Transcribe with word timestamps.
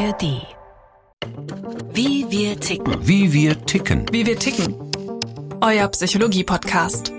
ARD. 0.00 0.46
Wie 1.92 2.24
wir 2.30 2.58
ticken. 2.58 3.06
Wie 3.06 3.34
wir 3.34 3.66
ticken. 3.66 4.06
Wie 4.10 4.24
wir 4.24 4.38
ticken. 4.38 4.74
Euer 5.60 5.88
Psychologie-Podcast. 5.88 7.12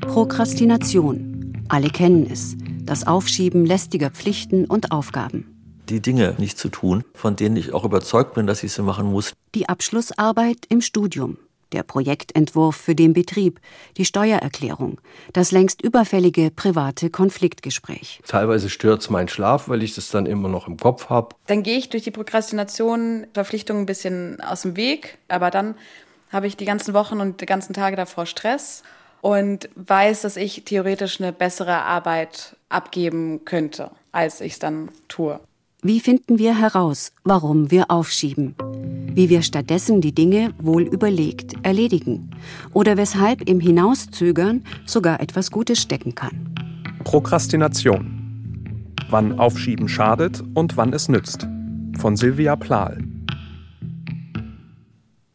Prokrastination. 0.00 1.64
Alle 1.68 1.90
kennen 1.90 2.28
es. 2.28 2.56
Das 2.82 3.06
Aufschieben 3.06 3.64
lästiger 3.64 4.10
Pflichten 4.10 4.64
und 4.64 4.90
Aufgaben. 4.90 5.54
Die 5.88 6.00
Dinge 6.00 6.34
nicht 6.38 6.58
zu 6.58 6.68
tun, 6.68 7.04
von 7.14 7.36
denen 7.36 7.56
ich 7.56 7.72
auch 7.72 7.84
überzeugt 7.84 8.34
bin, 8.34 8.48
dass 8.48 8.64
ich 8.64 8.72
sie 8.72 8.82
machen 8.82 9.12
muss. 9.12 9.34
Die 9.54 9.68
Abschlussarbeit 9.68 10.66
im 10.68 10.80
Studium 10.80 11.38
der 11.72 11.82
Projektentwurf 11.82 12.76
für 12.76 12.94
den 12.94 13.12
Betrieb, 13.12 13.60
die 13.96 14.04
Steuererklärung, 14.04 15.00
das 15.32 15.52
längst 15.52 15.82
überfällige 15.82 16.50
private 16.50 17.10
Konfliktgespräch. 17.10 18.20
Teilweise 18.26 18.70
stört 18.70 19.02
es 19.02 19.10
meinen 19.10 19.28
Schlaf, 19.28 19.68
weil 19.68 19.82
ich 19.82 19.94
das 19.94 20.10
dann 20.10 20.26
immer 20.26 20.48
noch 20.48 20.68
im 20.68 20.76
Kopf 20.76 21.08
habe. 21.08 21.34
Dann 21.46 21.62
gehe 21.62 21.78
ich 21.78 21.88
durch 21.88 22.04
die 22.04 22.10
Prokrastination, 22.10 23.26
Verpflichtungen 23.34 23.82
ein 23.82 23.86
bisschen 23.86 24.40
aus 24.40 24.62
dem 24.62 24.76
Weg, 24.76 25.18
aber 25.28 25.50
dann 25.50 25.74
habe 26.32 26.46
ich 26.46 26.56
die 26.56 26.64
ganzen 26.64 26.94
Wochen 26.94 27.20
und 27.20 27.40
die 27.40 27.46
ganzen 27.46 27.72
Tage 27.72 27.96
davor 27.96 28.26
Stress 28.26 28.82
und 29.20 29.68
weiß, 29.74 30.22
dass 30.22 30.36
ich 30.36 30.64
theoretisch 30.64 31.20
eine 31.20 31.32
bessere 31.32 31.82
Arbeit 31.82 32.56
abgeben 32.68 33.44
könnte, 33.44 33.90
als 34.12 34.40
ich 34.40 34.54
es 34.54 34.58
dann 34.58 34.90
tue. 35.08 35.40
Wie 35.80 36.00
finden 36.00 36.40
wir 36.40 36.58
heraus, 36.58 37.12
warum 37.22 37.70
wir 37.70 37.88
aufschieben? 37.88 38.56
Wie 39.14 39.28
wir 39.28 39.42
stattdessen 39.42 40.00
die 40.00 40.12
Dinge 40.12 40.52
wohl 40.58 40.82
überlegt 40.82 41.54
erledigen? 41.62 42.32
Oder 42.72 42.96
weshalb 42.96 43.48
im 43.48 43.60
Hinauszögern 43.60 44.64
sogar 44.86 45.20
etwas 45.20 45.52
Gutes 45.52 45.80
stecken 45.80 46.16
kann? 46.16 46.52
Prokrastination. 47.04 48.92
Wann 49.08 49.38
Aufschieben 49.38 49.88
schadet 49.88 50.42
und 50.54 50.76
wann 50.76 50.92
es 50.92 51.08
nützt. 51.08 51.46
Von 51.96 52.16
Silvia 52.16 52.56
Plahl. 52.56 52.98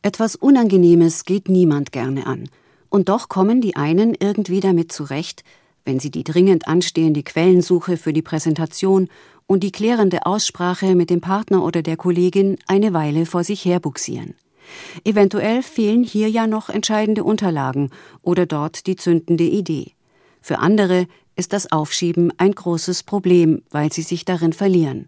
Etwas 0.01 0.35
Unangenehmes 0.35 1.23
geht 1.23 1.47
niemand 1.47 1.93
gerne 1.93 2.27
an. 2.27 2.49
Und 2.89 3.07
doch 3.07 3.29
kommen 3.29 3.61
die 3.61 3.77
einen 3.77 4.13
irgendwie 4.19 4.59
damit 4.59 4.91
zurecht, 4.91 5.45
wenn 5.85 5.99
sie 5.99 6.11
die 6.11 6.23
dringend 6.23 6.67
anstehende 6.67 7.23
Quellensuche 7.23 7.97
für 7.97 8.13
die 8.13 8.21
Präsentation 8.21 9.09
und 9.53 9.59
die 9.59 9.71
klärende 9.71 10.25
Aussprache 10.25 10.95
mit 10.95 11.11
dem 11.11 11.21
Partner 11.21 11.63
oder 11.63 11.83
der 11.83 11.95
Kollegin 11.95 12.57
eine 12.65 12.91
Weile 12.91 13.27
vor 13.27 13.43
sich 13.43 13.63
herbuxieren. 13.65 14.33
Eventuell 15.05 15.61
fehlen 15.61 16.03
hier 16.03 16.27
ja 16.27 16.47
noch 16.47 16.69
entscheidende 16.69 17.23
Unterlagen 17.23 17.91
oder 18.23 18.47
dort 18.47 18.87
die 18.87 18.95
zündende 18.95 19.43
Idee. 19.43 19.91
Für 20.41 20.57
andere 20.57 21.05
ist 21.35 21.53
das 21.53 21.71
Aufschieben 21.71 22.33
ein 22.37 22.53
großes 22.53 23.03
Problem, 23.03 23.61
weil 23.69 23.93
sie 23.93 24.01
sich 24.01 24.25
darin 24.25 24.53
verlieren. 24.53 25.07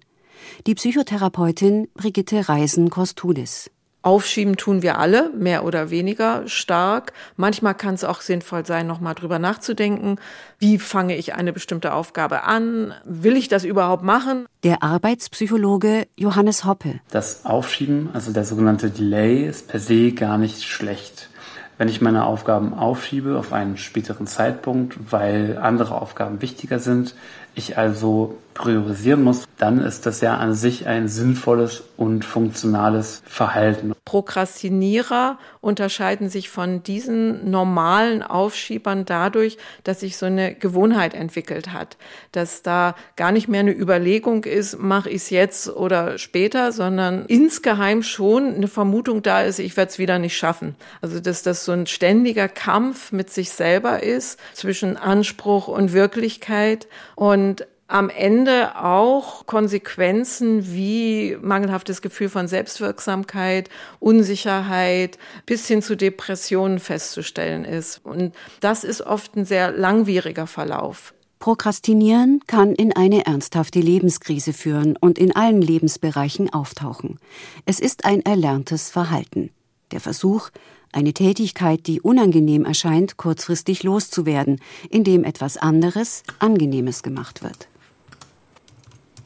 Die 0.67 0.75
Psychotherapeutin 0.75 1.88
Brigitte 1.95 2.47
Reisen-Kostudis. 2.47 3.71
Aufschieben 4.05 4.55
tun 4.55 4.83
wir 4.83 4.99
alle, 4.99 5.31
mehr 5.31 5.65
oder 5.65 5.89
weniger 5.89 6.47
stark. 6.47 7.11
Manchmal 7.37 7.73
kann 7.73 7.95
es 7.95 8.03
auch 8.03 8.21
sinnvoll 8.21 8.63
sein, 8.63 8.85
nochmal 8.85 9.15
drüber 9.15 9.39
nachzudenken. 9.39 10.19
Wie 10.59 10.77
fange 10.77 11.17
ich 11.17 11.33
eine 11.33 11.51
bestimmte 11.51 11.91
Aufgabe 11.91 12.43
an? 12.43 12.93
Will 13.03 13.35
ich 13.35 13.47
das 13.47 13.63
überhaupt 13.63 14.03
machen? 14.03 14.45
Der 14.63 14.83
Arbeitspsychologe 14.83 16.05
Johannes 16.15 16.65
Hoppe. 16.65 16.99
Das 17.09 17.47
Aufschieben, 17.47 18.09
also 18.13 18.31
der 18.31 18.45
sogenannte 18.45 18.91
Delay, 18.91 19.43
ist 19.43 19.69
per 19.69 19.79
se 19.79 20.11
gar 20.11 20.37
nicht 20.37 20.65
schlecht. 20.65 21.31
Wenn 21.79 21.89
ich 21.89 21.99
meine 21.99 22.25
Aufgaben 22.25 22.75
aufschiebe 22.75 23.39
auf 23.39 23.53
einen 23.53 23.75
späteren 23.75 24.27
Zeitpunkt, 24.27 25.11
weil 25.11 25.57
andere 25.57 25.99
Aufgaben 25.99 26.43
wichtiger 26.43 26.77
sind, 26.77 27.15
ich 27.55 27.75
also 27.75 28.37
priorisieren 28.55 29.21
muss, 29.21 29.43
dann 29.57 29.79
ist 29.79 30.05
das 30.05 30.21
ja 30.21 30.37
an 30.37 30.55
sich 30.55 30.87
ein 30.87 31.07
sinnvolles 31.07 31.83
und 31.97 32.25
funktionales 32.25 33.21
Verhalten. 33.25 33.93
Prokrastinierer 34.05 35.38
unterscheiden 35.61 36.29
sich 36.29 36.49
von 36.49 36.81
diesen 36.81 37.51
normalen 37.51 38.23
Aufschiebern 38.23 39.03
dadurch, 39.05 39.57
dass 39.83 39.99
sich 39.99 40.17
so 40.17 40.25
eine 40.25 40.55
Gewohnheit 40.55 41.13
entwickelt 41.13 41.73
hat, 41.73 41.97
dass 42.31 42.61
da 42.61 42.95
gar 43.17 43.31
nicht 43.31 43.47
mehr 43.47 43.59
eine 43.59 43.75
Überlegung 43.75 44.45
ist, 44.45 44.79
mache 44.79 45.09
ich 45.09 45.17
es 45.17 45.29
jetzt 45.31 45.69
oder 45.69 46.17
später, 46.17 46.71
sondern 46.71 47.25
insgeheim 47.25 48.03
schon 48.03 48.55
eine 48.55 48.67
Vermutung 48.67 49.21
da 49.21 49.41
ist, 49.41 49.59
ich 49.59 49.75
werde 49.75 49.91
es 49.91 49.99
wieder 49.99 50.17
nicht 50.17 50.38
schaffen. 50.38 50.75
Also 51.01 51.19
dass 51.19 51.44
das 51.44 51.65
so 51.65 51.73
ein 51.73 51.88
ständiger 51.88 52.47
Kampf 52.47 53.11
mit 53.11 53.29
sich 53.29 53.49
selber 53.49 54.01
ist 54.01 54.39
zwischen 54.53 54.95
Anspruch 54.95 55.67
und 55.67 55.91
Wirklichkeit 55.91 56.88
und 57.15 57.67
am 57.88 58.09
Ende 58.09 58.75
auch 58.84 59.46
Konsequenzen 59.46 60.73
wie 60.73 61.38
mangelhaftes 61.40 62.01
Gefühl 62.01 62.29
von 62.29 62.47
Selbstwirksamkeit, 62.47 63.69
Unsicherheit 64.00 65.19
bis 65.46 65.68
hin 65.68 65.81
zu 65.81 65.95
Depressionen 65.95 66.79
festzustellen 66.79 67.63
ist. 67.63 68.01
Und 68.03 68.34
das 68.59 68.84
ist 68.84 69.01
oft 69.01 69.35
ein 69.35 69.45
sehr 69.45 69.72
langwieriger 69.72 70.47
Verlauf. 70.47 71.13
Prokrastinieren 71.38 72.40
kann 72.47 72.74
in 72.74 72.95
eine 72.95 73.28
ernsthafte 73.28 73.79
Lebenskrise 73.79 74.51
führen 74.51 74.97
und 74.97 75.19
in 75.19 75.35
allen 75.35 75.62
Lebensbereichen 75.62 76.51
auftauchen. 76.51 77.19
Es 77.66 77.79
ist 77.79 78.06
ein 78.06 78.25
erlerntes 78.25 78.90
Verhalten. 78.90 79.51
Der 79.91 80.00
Versuch, 80.00 80.50
eine 80.91 81.13
Tätigkeit, 81.13 81.85
die 81.85 82.01
unangenehm 82.01 82.66
erscheint, 82.66 83.18
kurzfristig 83.18 83.84
loszuwerden, 83.84 84.59
indem 84.90 85.24
etwas 85.24 85.57
anderes, 85.57 86.24
Angenehmes 86.40 87.03
gemacht 87.03 87.44
wird. 87.44 87.68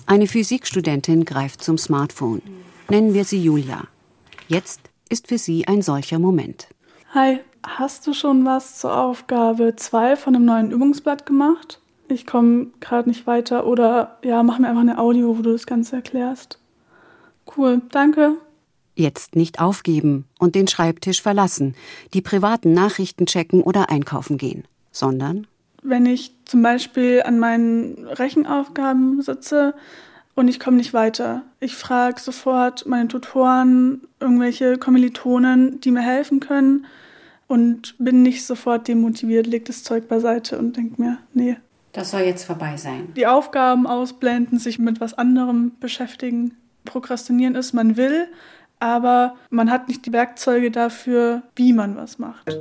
Eine 0.10 0.26
Physikstudentin 0.26 1.24
greift 1.24 1.64
zum 1.64 1.78
Smartphone. 1.78 2.42
Nennen 2.90 3.14
wir 3.14 3.26
sie 3.26 3.44
Julia. 3.44 3.84
Jetzt 4.48 4.90
ist 5.08 5.28
für 5.28 5.38
sie 5.38 5.68
ein 5.68 5.84
solcher 5.84 6.18
Moment. 6.18 6.68
Hi, 7.14 7.42
hast 7.62 8.08
du 8.08 8.14
schon 8.14 8.44
was 8.44 8.80
zur 8.80 8.98
Aufgabe 8.98 9.76
2 9.76 10.16
von 10.16 10.36
einem 10.36 10.46
neuen 10.46 10.72
Übungsblatt 10.72 11.28
gemacht? 11.28 11.80
Ich 12.08 12.26
komme 12.26 12.72
gerade 12.80 13.08
nicht 13.08 13.28
weiter 13.28 13.68
oder 13.68 14.18
ja, 14.24 14.42
mach 14.42 14.58
mir 14.58 14.70
einfach 14.70 14.82
eine 14.82 14.98
Audio, 14.98 15.38
wo 15.38 15.44
du 15.44 15.52
das 15.52 15.68
Ganze 15.68 15.98
erklärst. 15.98 16.58
Cool, 17.56 17.84
danke. 17.92 18.34
Jetzt 18.96 19.36
nicht 19.36 19.62
aufgeben 19.62 20.26
und 20.40 20.56
den 20.56 20.68
Schreibtisch 20.68 21.22
verlassen, 21.22 21.76
die 22.16 22.22
privaten 22.22 22.74
Nachrichten 22.74 23.28
checken 23.28 23.62
oder 23.62 23.92
einkaufen 23.92 24.40
gehen, 24.40 24.64
sondern 24.92 25.46
wenn 25.84 26.08
ich 26.08 26.34
zum 26.50 26.64
Beispiel 26.64 27.22
an 27.24 27.38
meinen 27.38 28.08
Rechenaufgaben 28.08 29.22
sitze 29.22 29.76
und 30.34 30.48
ich 30.48 30.60
komme 30.60 30.78
nicht 30.78 30.94
weiter. 30.94 31.44
Ich 31.60 31.76
frage 31.76 32.20
sofort 32.20 32.88
meine 32.88 33.08
Tutoren, 33.08 34.02
irgendwelche 34.20 34.78
Kommilitonen, 34.78 35.80
die 35.80 35.92
mir 35.92 36.02
helfen 36.02 36.40
können 36.40 36.88
und 37.48 37.96
bin 38.00 38.24
nicht 38.24 38.46
sofort 38.46 38.88
demotiviert, 38.88 39.46
leg 39.46 39.66
das 39.66 39.84
Zeug 39.84 40.08
beiseite 40.08 40.58
und 40.58 40.76
denke 40.76 41.00
mir, 41.00 41.20
nee. 41.34 41.58
Das 41.92 42.12
soll 42.12 42.22
jetzt 42.22 42.46
vorbei 42.46 42.78
sein. 42.78 43.10
Die 43.16 43.28
Aufgaben 43.28 43.86
ausblenden, 43.86 44.58
sich 44.58 44.80
mit 44.80 45.00
was 45.00 45.14
anderem 45.14 45.74
beschäftigen. 45.80 46.56
Prokrastinieren 46.86 47.54
ist, 47.54 47.74
man 47.74 47.96
will, 47.96 48.28
aber 48.80 49.36
man 49.52 49.70
hat 49.70 49.88
nicht 49.88 50.06
die 50.06 50.14
Werkzeuge 50.14 50.72
dafür, 50.72 51.44
wie 51.56 51.74
man 51.74 51.96
was 51.96 52.18
macht. 52.18 52.58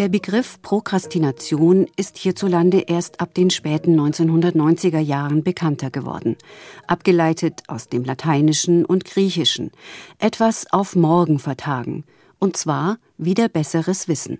Der 0.00 0.08
Begriff 0.08 0.62
Prokrastination 0.62 1.86
ist 1.94 2.16
hierzulande 2.16 2.84
erst 2.86 3.20
ab 3.20 3.34
den 3.34 3.50
späten 3.50 4.00
1990er 4.00 4.98
Jahren 4.98 5.44
bekannter 5.44 5.90
geworden, 5.90 6.38
abgeleitet 6.86 7.64
aus 7.66 7.90
dem 7.90 8.04
Lateinischen 8.04 8.86
und 8.86 9.04
Griechischen, 9.04 9.72
etwas 10.18 10.72
auf 10.72 10.96
morgen 10.96 11.38
vertagen, 11.38 12.04
und 12.38 12.56
zwar 12.56 12.96
wieder 13.18 13.50
besseres 13.50 14.08
Wissen. 14.08 14.38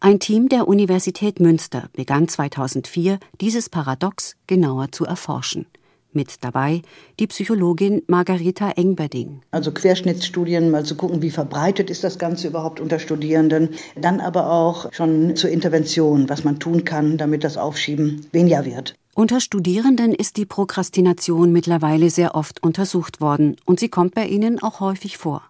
Ein 0.00 0.18
Team 0.18 0.48
der 0.48 0.66
Universität 0.66 1.38
Münster 1.38 1.90
begann 1.92 2.26
2004, 2.26 3.20
dieses 3.40 3.70
Paradox 3.70 4.34
genauer 4.48 4.90
zu 4.90 5.04
erforschen. 5.04 5.66
Mit 6.12 6.42
dabei 6.42 6.82
die 7.20 7.26
Psychologin 7.26 8.02
Margarita 8.06 8.70
Engberding. 8.70 9.42
Also 9.50 9.72
Querschnittsstudien, 9.72 10.70
mal 10.70 10.84
zu 10.84 10.94
gucken, 10.94 11.20
wie 11.20 11.30
verbreitet 11.30 11.90
ist 11.90 12.02
das 12.02 12.18
Ganze 12.18 12.48
überhaupt 12.48 12.80
unter 12.80 12.98
Studierenden. 12.98 13.70
Dann 13.94 14.20
aber 14.20 14.50
auch 14.50 14.92
schon 14.92 15.36
zur 15.36 15.50
Intervention, 15.50 16.28
was 16.28 16.44
man 16.44 16.58
tun 16.58 16.84
kann, 16.84 17.18
damit 17.18 17.44
das 17.44 17.56
Aufschieben 17.56 18.26
weniger 18.32 18.64
wird. 18.64 18.94
Unter 19.14 19.40
Studierenden 19.40 20.14
ist 20.14 20.36
die 20.36 20.46
Prokrastination 20.46 21.52
mittlerweile 21.52 22.08
sehr 22.08 22.34
oft 22.36 22.62
untersucht 22.62 23.20
worden 23.20 23.56
und 23.64 23.80
sie 23.80 23.88
kommt 23.88 24.14
bei 24.14 24.26
ihnen 24.26 24.62
auch 24.62 24.80
häufig 24.80 25.18
vor. 25.18 25.42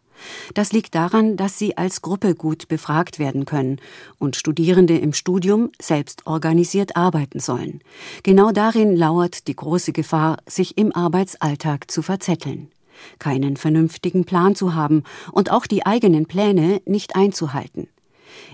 Das 0.54 0.72
liegt 0.72 0.94
daran, 0.94 1.36
dass 1.36 1.58
sie 1.58 1.76
als 1.76 2.02
Gruppe 2.02 2.34
gut 2.34 2.68
befragt 2.68 3.18
werden 3.18 3.44
können 3.44 3.80
und 4.18 4.36
Studierende 4.36 4.98
im 4.98 5.12
Studium 5.12 5.70
selbst 5.80 6.26
organisiert 6.26 6.96
arbeiten 6.96 7.40
sollen. 7.40 7.80
Genau 8.22 8.50
darin 8.50 8.96
lauert 8.96 9.48
die 9.48 9.56
große 9.56 9.92
Gefahr, 9.92 10.38
sich 10.46 10.78
im 10.78 10.94
Arbeitsalltag 10.94 11.90
zu 11.90 12.02
verzetteln, 12.02 12.70
keinen 13.18 13.56
vernünftigen 13.56 14.24
Plan 14.24 14.54
zu 14.54 14.74
haben 14.74 15.04
und 15.32 15.50
auch 15.50 15.66
die 15.66 15.86
eigenen 15.86 16.26
Pläne 16.26 16.80
nicht 16.86 17.16
einzuhalten. 17.16 17.88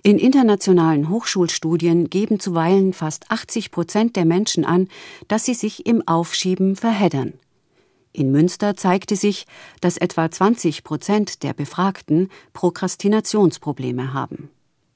In 0.02 0.18
internationalen 0.18 1.08
Hochschulstudien 1.08 2.10
geben 2.10 2.40
zuweilen 2.40 2.92
fast 2.92 3.30
80 3.30 3.70
Prozent 3.70 4.16
der 4.16 4.24
Menschen 4.24 4.64
an, 4.64 4.88
dass 5.28 5.44
sie 5.44 5.54
sich 5.54 5.86
im 5.86 6.06
Aufschieben 6.06 6.76
verheddern. 6.76 7.34
In 8.16 8.30
Münster 8.30 8.76
zeigte 8.76 9.16
sich, 9.16 9.44
dass 9.80 9.96
etwa 9.96 10.30
20 10.30 10.84
Prozent 10.84 11.42
der 11.42 11.52
Befragten 11.52 12.30
Prokrastinationsprobleme 12.52 14.14
haben. 14.14 14.50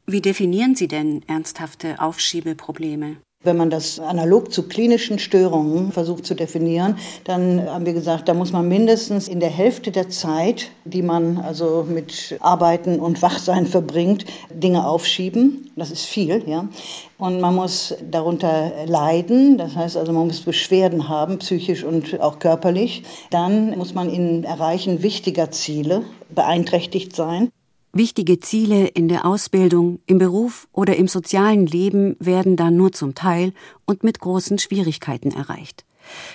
Wie 0.06 0.20
definieren 0.20 0.76
Sie 0.76 0.86
denn 0.86 1.22
ernsthafte 1.26 2.00
Aufschiebeprobleme? 2.00 3.16
Wenn 3.44 3.56
man 3.56 3.70
das 3.70 4.00
analog 4.00 4.52
zu 4.52 4.64
klinischen 4.64 5.20
Störungen 5.20 5.92
versucht 5.92 6.26
zu 6.26 6.34
definieren, 6.34 6.96
dann 7.22 7.70
haben 7.70 7.86
wir 7.86 7.92
gesagt, 7.92 8.26
da 8.26 8.34
muss 8.34 8.50
man 8.50 8.66
mindestens 8.66 9.28
in 9.28 9.38
der 9.38 9.48
Hälfte 9.48 9.92
der 9.92 10.08
Zeit, 10.08 10.72
die 10.84 11.02
man 11.02 11.38
also 11.38 11.86
mit 11.88 12.36
Arbeiten 12.40 12.98
und 12.98 13.22
Wachsein 13.22 13.66
verbringt, 13.66 14.24
Dinge 14.52 14.84
aufschieben. 14.84 15.70
Das 15.76 15.92
ist 15.92 16.04
viel, 16.04 16.42
ja. 16.48 16.68
Und 17.16 17.40
man 17.40 17.54
muss 17.54 17.94
darunter 18.10 18.72
leiden, 18.86 19.56
das 19.56 19.76
heißt 19.76 19.96
also, 19.96 20.12
man 20.12 20.26
muss 20.26 20.40
Beschwerden 20.40 21.08
haben, 21.08 21.38
psychisch 21.38 21.84
und 21.84 22.20
auch 22.20 22.40
körperlich. 22.40 23.04
Dann 23.30 23.78
muss 23.78 23.94
man 23.94 24.10
in 24.10 24.42
Erreichen 24.42 25.04
wichtiger 25.04 25.52
Ziele 25.52 26.02
beeinträchtigt 26.28 27.14
sein. 27.14 27.52
Wichtige 27.92 28.38
Ziele 28.38 28.86
in 28.86 29.08
der 29.08 29.24
Ausbildung, 29.24 30.00
im 30.06 30.18
Beruf 30.18 30.68
oder 30.72 30.96
im 30.96 31.08
sozialen 31.08 31.66
Leben 31.66 32.16
werden 32.20 32.56
dann 32.56 32.76
nur 32.76 32.92
zum 32.92 33.14
Teil 33.14 33.52
und 33.86 34.04
mit 34.04 34.20
großen 34.20 34.58
Schwierigkeiten 34.58 35.30
erreicht. 35.30 35.84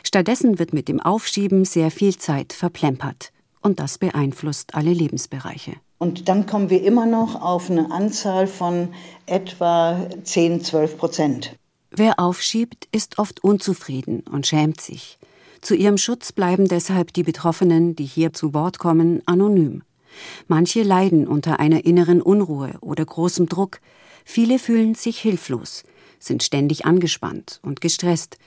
Stattdessen 0.04 0.60
wird 0.60 0.74
mit 0.74 0.88
dem 0.88 1.00
Aufschieben 1.00 1.66
sehr 1.66 1.92
viel 1.92 2.18
Zeit 2.18 2.54
verplempert. 2.54 3.32
Und 3.62 3.80
das 3.80 3.98
beeinflusst 3.98 4.76
alle 4.76 4.92
Lebensbereiche. 4.92 5.74
Und 6.00 6.28
dann 6.28 6.46
kommen 6.46 6.70
wir 6.70 6.84
immer 6.84 7.06
noch 7.06 7.42
auf 7.42 7.70
eine 7.72 7.92
Anzahl 7.92 8.48
von 8.48 8.90
etwa 9.26 10.10
10, 10.24 10.62
12 10.62 10.98
Prozent. 10.98 11.56
Wer 11.92 12.20
aufschiebt, 12.20 12.90
ist 12.92 13.20
oft 13.20 13.44
unzufrieden 13.44 14.22
und 14.30 14.48
schämt 14.48 14.82
sich. 14.82 15.18
Zu 15.62 15.76
ihrem 15.76 15.98
Schutz 15.98 16.34
bleiben 16.34 16.68
deshalb 16.68 17.14
die 17.14 17.24
Betroffenen, 17.24 17.96
die 17.96 18.04
hier 18.04 18.34
zu 18.34 18.54
Wort 18.54 18.80
kommen, 18.80 19.22
anonym. 19.28 19.84
Manche 20.48 20.84
leiden 20.84 21.28
unter 21.28 21.60
einer 21.60 21.86
inneren 21.86 22.22
Unruhe 22.22 22.74
oder 22.82 23.06
großem 23.06 23.48
Druck, 23.48 23.80
viele 24.26 24.60
fühlen 24.60 24.96
sich 24.96 25.20
hilflos, 25.20 25.84
sind 26.20 26.44
ständig 26.44 26.86
angespannt 26.86 27.60
und 27.64 27.82
gestresst, 27.82 28.38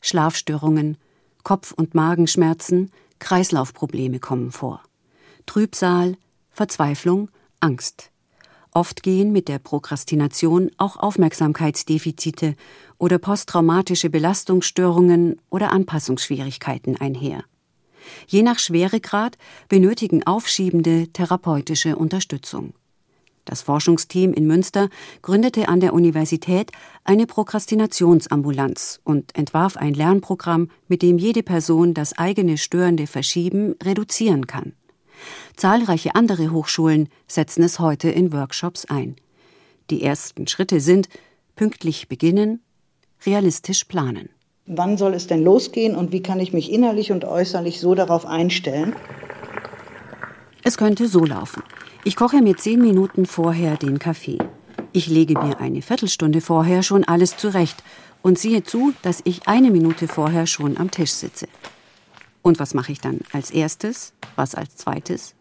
Schlafstörungen, 0.00 0.96
Kopf- 1.42 1.72
und 1.72 1.94
Magenschmerzen, 1.94 2.90
Kreislaufprobleme 3.18 4.18
kommen 4.18 4.50
vor. 4.52 4.82
Trübsal, 5.46 6.16
Verzweiflung, 6.50 7.30
Angst. 7.60 8.10
Oft 8.72 9.02
gehen 9.02 9.32
mit 9.32 9.48
der 9.48 9.58
Prokrastination 9.58 10.70
auch 10.76 10.98
Aufmerksamkeitsdefizite 10.98 12.56
oder 12.98 13.18
posttraumatische 13.18 14.10
Belastungsstörungen 14.10 15.40
oder 15.48 15.72
Anpassungsschwierigkeiten 15.72 16.96
einher. 16.96 17.44
Je 18.26 18.42
nach 18.42 18.58
Schweregrad 18.58 19.38
benötigen 19.68 20.26
Aufschiebende 20.26 21.08
therapeutische 21.08 21.96
Unterstützung. 21.96 22.74
Das 23.46 23.62
Forschungsteam 23.62 24.34
in 24.34 24.46
Münster 24.46 24.88
gründete 25.22 25.68
an 25.68 25.78
der 25.78 25.94
Universität 25.94 26.72
eine 27.04 27.26
Prokrastinationsambulanz 27.26 29.00
und 29.04 29.36
entwarf 29.36 29.76
ein 29.76 29.94
Lernprogramm, 29.94 30.68
mit 30.88 31.00
dem 31.00 31.16
jede 31.16 31.44
Person 31.44 31.94
das 31.94 32.18
eigene 32.18 32.58
störende 32.58 33.06
Verschieben 33.06 33.76
reduzieren 33.82 34.48
kann. 34.48 34.72
Zahlreiche 35.54 36.14
andere 36.16 36.50
Hochschulen 36.50 37.08
setzen 37.28 37.62
es 37.62 37.78
heute 37.78 38.10
in 38.10 38.32
Workshops 38.32 38.84
ein. 38.86 39.16
Die 39.90 40.02
ersten 40.02 40.48
Schritte 40.48 40.80
sind 40.80 41.08
pünktlich 41.54 42.08
beginnen, 42.08 42.60
realistisch 43.24 43.84
planen. 43.84 44.28
Wann 44.68 44.98
soll 44.98 45.14
es 45.14 45.28
denn 45.28 45.44
losgehen 45.44 45.94
und 45.94 46.10
wie 46.10 46.22
kann 46.22 46.40
ich 46.40 46.52
mich 46.52 46.72
innerlich 46.72 47.12
und 47.12 47.24
äußerlich 47.24 47.78
so 47.78 47.94
darauf 47.94 48.26
einstellen? 48.26 48.96
Es 50.64 50.76
könnte 50.76 51.06
so 51.06 51.24
laufen. 51.24 51.62
Ich 52.02 52.16
koche 52.16 52.42
mir 52.42 52.56
zehn 52.56 52.80
Minuten 52.80 53.26
vorher 53.26 53.76
den 53.76 54.00
Kaffee. 54.00 54.38
Ich 54.92 55.06
lege 55.06 55.34
mir 55.34 55.60
eine 55.60 55.82
Viertelstunde 55.82 56.40
vorher 56.40 56.82
schon 56.82 57.04
alles 57.04 57.36
zurecht 57.36 57.84
und 58.22 58.40
sehe 58.40 58.64
zu, 58.64 58.92
dass 59.02 59.20
ich 59.22 59.46
eine 59.46 59.70
Minute 59.70 60.08
vorher 60.08 60.48
schon 60.48 60.76
am 60.78 60.90
Tisch 60.90 61.12
sitze. 61.12 61.46
Und 62.42 62.58
was 62.58 62.74
mache 62.74 62.90
ich 62.90 63.00
dann 63.00 63.20
als 63.32 63.52
erstes? 63.52 64.14
Was 64.34 64.56
als 64.56 64.74
zweites? 64.74 65.36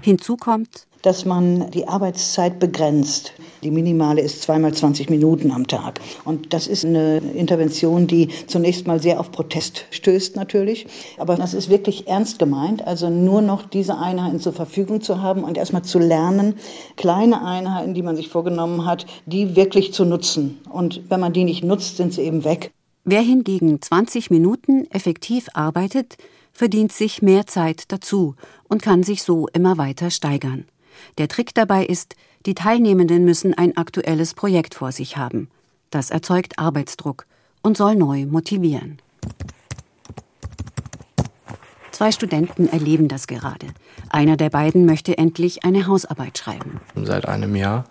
Hinzu 0.00 0.36
kommt, 0.36 0.88
dass 1.06 1.24
man 1.24 1.70
die 1.70 1.86
Arbeitszeit 1.86 2.58
begrenzt. 2.58 3.32
Die 3.62 3.70
minimale 3.70 4.20
ist 4.20 4.42
zweimal 4.42 4.74
20 4.74 5.08
Minuten 5.08 5.52
am 5.52 5.68
Tag. 5.68 6.00
Und 6.24 6.52
das 6.52 6.66
ist 6.66 6.84
eine 6.84 7.18
Intervention, 7.18 8.08
die 8.08 8.28
zunächst 8.48 8.88
mal 8.88 9.00
sehr 9.00 9.20
auf 9.20 9.30
Protest 9.30 9.84
stößt 9.92 10.34
natürlich. 10.34 10.88
Aber 11.16 11.36
das 11.36 11.54
ist 11.54 11.68
wirklich 11.70 12.08
ernst 12.08 12.40
gemeint. 12.40 12.84
Also 12.84 13.08
nur 13.08 13.40
noch 13.40 13.62
diese 13.62 13.96
Einheiten 13.96 14.40
zur 14.40 14.52
Verfügung 14.52 15.00
zu 15.00 15.22
haben 15.22 15.44
und 15.44 15.56
erstmal 15.56 15.82
zu 15.82 16.00
lernen, 16.00 16.56
kleine 16.96 17.44
Einheiten, 17.44 17.94
die 17.94 18.02
man 18.02 18.16
sich 18.16 18.28
vorgenommen 18.28 18.84
hat, 18.84 19.06
die 19.26 19.54
wirklich 19.54 19.94
zu 19.94 20.04
nutzen. 20.04 20.58
Und 20.68 21.02
wenn 21.08 21.20
man 21.20 21.32
die 21.32 21.44
nicht 21.44 21.62
nutzt, 21.62 21.98
sind 21.98 22.14
sie 22.14 22.22
eben 22.22 22.42
weg. 22.42 22.72
Wer 23.04 23.20
hingegen 23.20 23.80
20 23.80 24.32
Minuten 24.32 24.90
effektiv 24.90 25.46
arbeitet, 25.54 26.16
verdient 26.52 26.90
sich 26.90 27.22
mehr 27.22 27.46
Zeit 27.46 27.84
dazu 27.92 28.34
und 28.68 28.82
kann 28.82 29.04
sich 29.04 29.22
so 29.22 29.46
immer 29.52 29.78
weiter 29.78 30.10
steigern. 30.10 30.64
Der 31.18 31.28
Trick 31.28 31.54
dabei 31.54 31.84
ist, 31.84 32.16
die 32.46 32.54
Teilnehmenden 32.54 33.24
müssen 33.24 33.54
ein 33.54 33.76
aktuelles 33.76 34.34
Projekt 34.34 34.74
vor 34.74 34.92
sich 34.92 35.16
haben. 35.16 35.48
Das 35.90 36.10
erzeugt 36.10 36.58
Arbeitsdruck 36.58 37.26
und 37.62 37.76
soll 37.76 37.96
neu 37.96 38.26
motivieren. 38.26 38.98
Zwei 41.90 42.12
Studenten 42.12 42.68
erleben 42.68 43.08
das 43.08 43.26
gerade. 43.26 43.68
Einer 44.10 44.36
der 44.36 44.50
beiden 44.50 44.84
möchte 44.84 45.16
endlich 45.16 45.64
eine 45.64 45.86
Hausarbeit 45.86 46.36
schreiben. 46.36 46.80
Seit 46.94 47.26
einem 47.26 47.56
Jahr. 47.56 47.86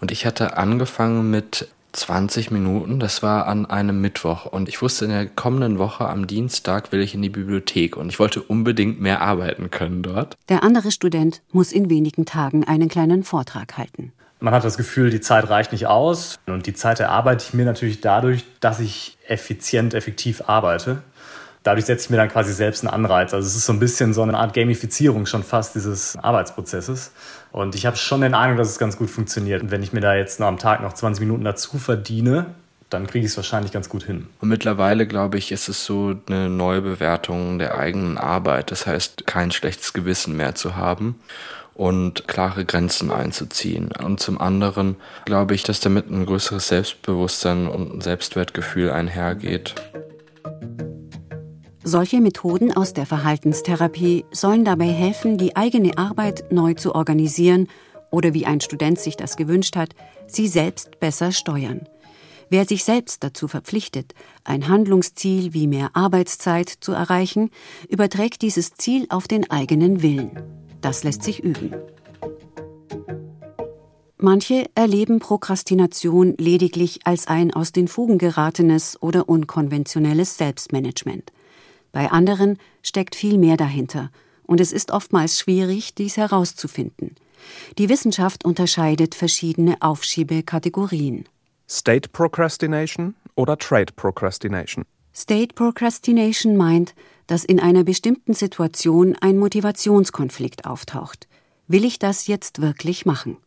Und 0.00 0.10
ich 0.10 0.26
hatte 0.26 0.58
angefangen 0.58 1.30
mit 1.30 1.68
20 1.96 2.50
Minuten. 2.50 3.00
Das 3.00 3.22
war 3.22 3.46
an 3.46 3.66
einem 3.66 4.00
Mittwoch. 4.00 4.46
Und 4.46 4.68
ich 4.68 4.82
wusste, 4.82 5.06
in 5.06 5.10
der 5.10 5.26
kommenden 5.26 5.78
Woche 5.78 6.08
am 6.08 6.26
Dienstag 6.26 6.92
will 6.92 7.00
ich 7.00 7.14
in 7.14 7.22
die 7.22 7.28
Bibliothek. 7.28 7.96
Und 7.96 8.10
ich 8.10 8.18
wollte 8.18 8.42
unbedingt 8.42 9.00
mehr 9.00 9.22
arbeiten 9.22 9.70
können 9.70 10.02
dort. 10.02 10.36
Der 10.48 10.62
andere 10.62 10.92
Student 10.92 11.42
muss 11.52 11.72
in 11.72 11.90
wenigen 11.90 12.26
Tagen 12.26 12.64
einen 12.64 12.88
kleinen 12.88 13.24
Vortrag 13.24 13.76
halten. 13.78 14.12
Man 14.38 14.52
hat 14.52 14.64
das 14.64 14.76
Gefühl, 14.76 15.10
die 15.10 15.20
Zeit 15.20 15.48
reicht 15.48 15.72
nicht 15.72 15.86
aus. 15.86 16.38
Und 16.46 16.66
die 16.66 16.74
Zeit 16.74 17.00
erarbeite 17.00 17.44
ich 17.48 17.54
mir 17.54 17.64
natürlich 17.64 18.00
dadurch, 18.00 18.44
dass 18.60 18.80
ich 18.80 19.16
effizient, 19.26 19.94
effektiv 19.94 20.42
arbeite 20.46 21.02
dadurch 21.66 21.86
setze 21.86 22.04
ich 22.04 22.10
mir 22.10 22.16
dann 22.16 22.28
quasi 22.28 22.52
selbst 22.52 22.84
einen 22.84 22.94
Anreiz. 22.94 23.34
Also 23.34 23.46
es 23.46 23.56
ist 23.56 23.66
so 23.66 23.72
ein 23.72 23.80
bisschen 23.80 24.14
so 24.14 24.22
eine 24.22 24.38
Art 24.38 24.54
Gamifizierung 24.54 25.26
schon 25.26 25.42
fast 25.42 25.74
dieses 25.74 26.16
Arbeitsprozesses. 26.16 27.12
Und 27.50 27.74
ich 27.74 27.86
habe 27.86 27.96
schon 27.96 28.20
den 28.20 28.34
Eindruck, 28.34 28.58
dass 28.58 28.68
es 28.68 28.78
ganz 28.78 28.96
gut 28.96 29.10
funktioniert. 29.10 29.62
Und 29.62 29.70
wenn 29.70 29.82
ich 29.82 29.92
mir 29.92 30.00
da 30.00 30.14
jetzt 30.14 30.38
noch 30.38 30.46
am 30.46 30.58
Tag 30.58 30.82
noch 30.82 30.92
20 30.92 31.20
Minuten 31.20 31.44
dazu 31.44 31.78
verdiene, 31.78 32.46
dann 32.88 33.08
kriege 33.08 33.24
ich 33.26 33.32
es 33.32 33.36
wahrscheinlich 33.36 33.72
ganz 33.72 33.88
gut 33.88 34.04
hin. 34.04 34.28
Und 34.40 34.48
mittlerweile, 34.48 35.08
glaube 35.08 35.38
ich, 35.38 35.50
ist 35.50 35.68
es 35.68 35.84
so 35.84 36.14
eine 36.28 36.48
Neubewertung 36.48 37.58
der 37.58 37.76
eigenen 37.76 38.16
Arbeit. 38.16 38.70
Das 38.70 38.86
heißt, 38.86 39.26
kein 39.26 39.50
schlechtes 39.50 39.92
Gewissen 39.92 40.36
mehr 40.36 40.54
zu 40.54 40.76
haben 40.76 41.18
und 41.74 42.28
klare 42.28 42.64
Grenzen 42.64 43.10
einzuziehen. 43.10 43.90
Und 44.02 44.20
zum 44.20 44.40
anderen 44.40 44.96
glaube 45.24 45.56
ich, 45.56 45.64
dass 45.64 45.80
damit 45.80 46.10
ein 46.10 46.26
größeres 46.26 46.68
Selbstbewusstsein 46.68 47.66
und 47.66 47.92
ein 47.92 48.00
Selbstwertgefühl 48.00 48.90
einhergeht. 48.90 49.74
Solche 51.88 52.20
Methoden 52.20 52.72
aus 52.72 52.94
der 52.94 53.06
Verhaltenstherapie 53.06 54.24
sollen 54.32 54.64
dabei 54.64 54.88
helfen, 54.88 55.38
die 55.38 55.54
eigene 55.54 55.96
Arbeit 55.98 56.50
neu 56.50 56.74
zu 56.74 56.96
organisieren 56.96 57.68
oder 58.10 58.34
wie 58.34 58.44
ein 58.44 58.60
Student 58.60 58.98
sich 58.98 59.16
das 59.16 59.36
gewünscht 59.36 59.76
hat, 59.76 59.94
sie 60.26 60.48
selbst 60.48 60.98
besser 60.98 61.30
steuern. 61.30 61.88
Wer 62.50 62.64
sich 62.64 62.82
selbst 62.82 63.22
dazu 63.22 63.46
verpflichtet, 63.46 64.14
ein 64.42 64.66
Handlungsziel 64.66 65.54
wie 65.54 65.68
mehr 65.68 65.90
Arbeitszeit 65.92 66.68
zu 66.68 66.90
erreichen, 66.90 67.50
überträgt 67.88 68.42
dieses 68.42 68.74
Ziel 68.74 69.06
auf 69.08 69.28
den 69.28 69.48
eigenen 69.48 70.02
Willen. 70.02 70.42
Das 70.80 71.04
lässt 71.04 71.22
sich 71.22 71.44
üben. 71.44 71.72
Manche 74.16 74.66
erleben 74.74 75.20
Prokrastination 75.20 76.34
lediglich 76.36 76.98
als 77.04 77.28
ein 77.28 77.54
aus 77.54 77.70
den 77.70 77.86
Fugen 77.86 78.18
geratenes 78.18 79.00
oder 79.00 79.28
unkonventionelles 79.28 80.36
Selbstmanagement. 80.36 81.30
Bei 81.96 82.10
anderen 82.10 82.58
steckt 82.82 83.14
viel 83.14 83.38
mehr 83.38 83.56
dahinter, 83.56 84.10
und 84.42 84.60
es 84.60 84.70
ist 84.70 84.90
oftmals 84.90 85.40
schwierig, 85.40 85.94
dies 85.94 86.18
herauszufinden. 86.18 87.14
Die 87.78 87.88
Wissenschaft 87.88 88.44
unterscheidet 88.44 89.14
verschiedene 89.14 89.80
Aufschiebekategorien. 89.80 91.26
State 91.66 92.10
Procrastination 92.10 93.14
oder 93.34 93.56
Trade 93.56 93.94
Procrastination. 93.96 94.84
State 95.14 95.54
Procrastination 95.54 96.58
meint, 96.58 96.94
dass 97.28 97.46
in 97.46 97.60
einer 97.60 97.82
bestimmten 97.82 98.34
Situation 98.34 99.16
ein 99.18 99.38
Motivationskonflikt 99.38 100.66
auftaucht. 100.66 101.26
Will 101.66 101.86
ich 101.86 101.98
das 101.98 102.26
jetzt 102.26 102.60
wirklich 102.60 103.06
machen? 103.06 103.38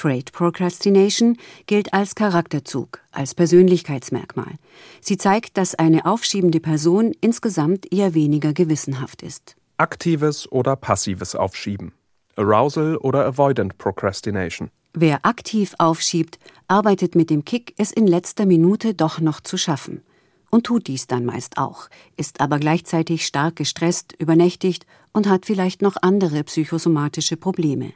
Trait 0.00 0.32
Procrastination 0.32 1.36
gilt 1.66 1.92
als 1.92 2.14
Charakterzug, 2.14 3.00
als 3.12 3.34
Persönlichkeitsmerkmal. 3.34 4.54
Sie 5.02 5.18
zeigt, 5.18 5.58
dass 5.58 5.74
eine 5.74 6.06
aufschiebende 6.06 6.58
Person 6.58 7.12
insgesamt 7.20 7.92
eher 7.92 8.14
weniger 8.14 8.54
gewissenhaft 8.54 9.20
ist. 9.20 9.56
Aktives 9.76 10.50
oder 10.50 10.74
passives 10.76 11.34
Aufschieben. 11.34 11.92
Arousal 12.36 12.96
oder 12.96 13.26
Avoidant 13.26 13.76
Procrastination. 13.76 14.70
Wer 14.94 15.26
aktiv 15.26 15.74
aufschiebt, 15.76 16.38
arbeitet 16.66 17.14
mit 17.14 17.28
dem 17.28 17.44
Kick, 17.44 17.74
es 17.76 17.92
in 17.92 18.06
letzter 18.06 18.46
Minute 18.46 18.94
doch 18.94 19.20
noch 19.20 19.42
zu 19.42 19.58
schaffen. 19.58 20.02
Und 20.48 20.64
tut 20.64 20.86
dies 20.86 21.08
dann 21.08 21.26
meist 21.26 21.58
auch, 21.58 21.90
ist 22.16 22.40
aber 22.40 22.58
gleichzeitig 22.58 23.26
stark 23.26 23.56
gestresst, 23.56 24.14
übernächtigt 24.18 24.86
und 25.12 25.28
hat 25.28 25.44
vielleicht 25.44 25.82
noch 25.82 25.96
andere 26.00 26.42
psychosomatische 26.44 27.36
Probleme. 27.36 27.92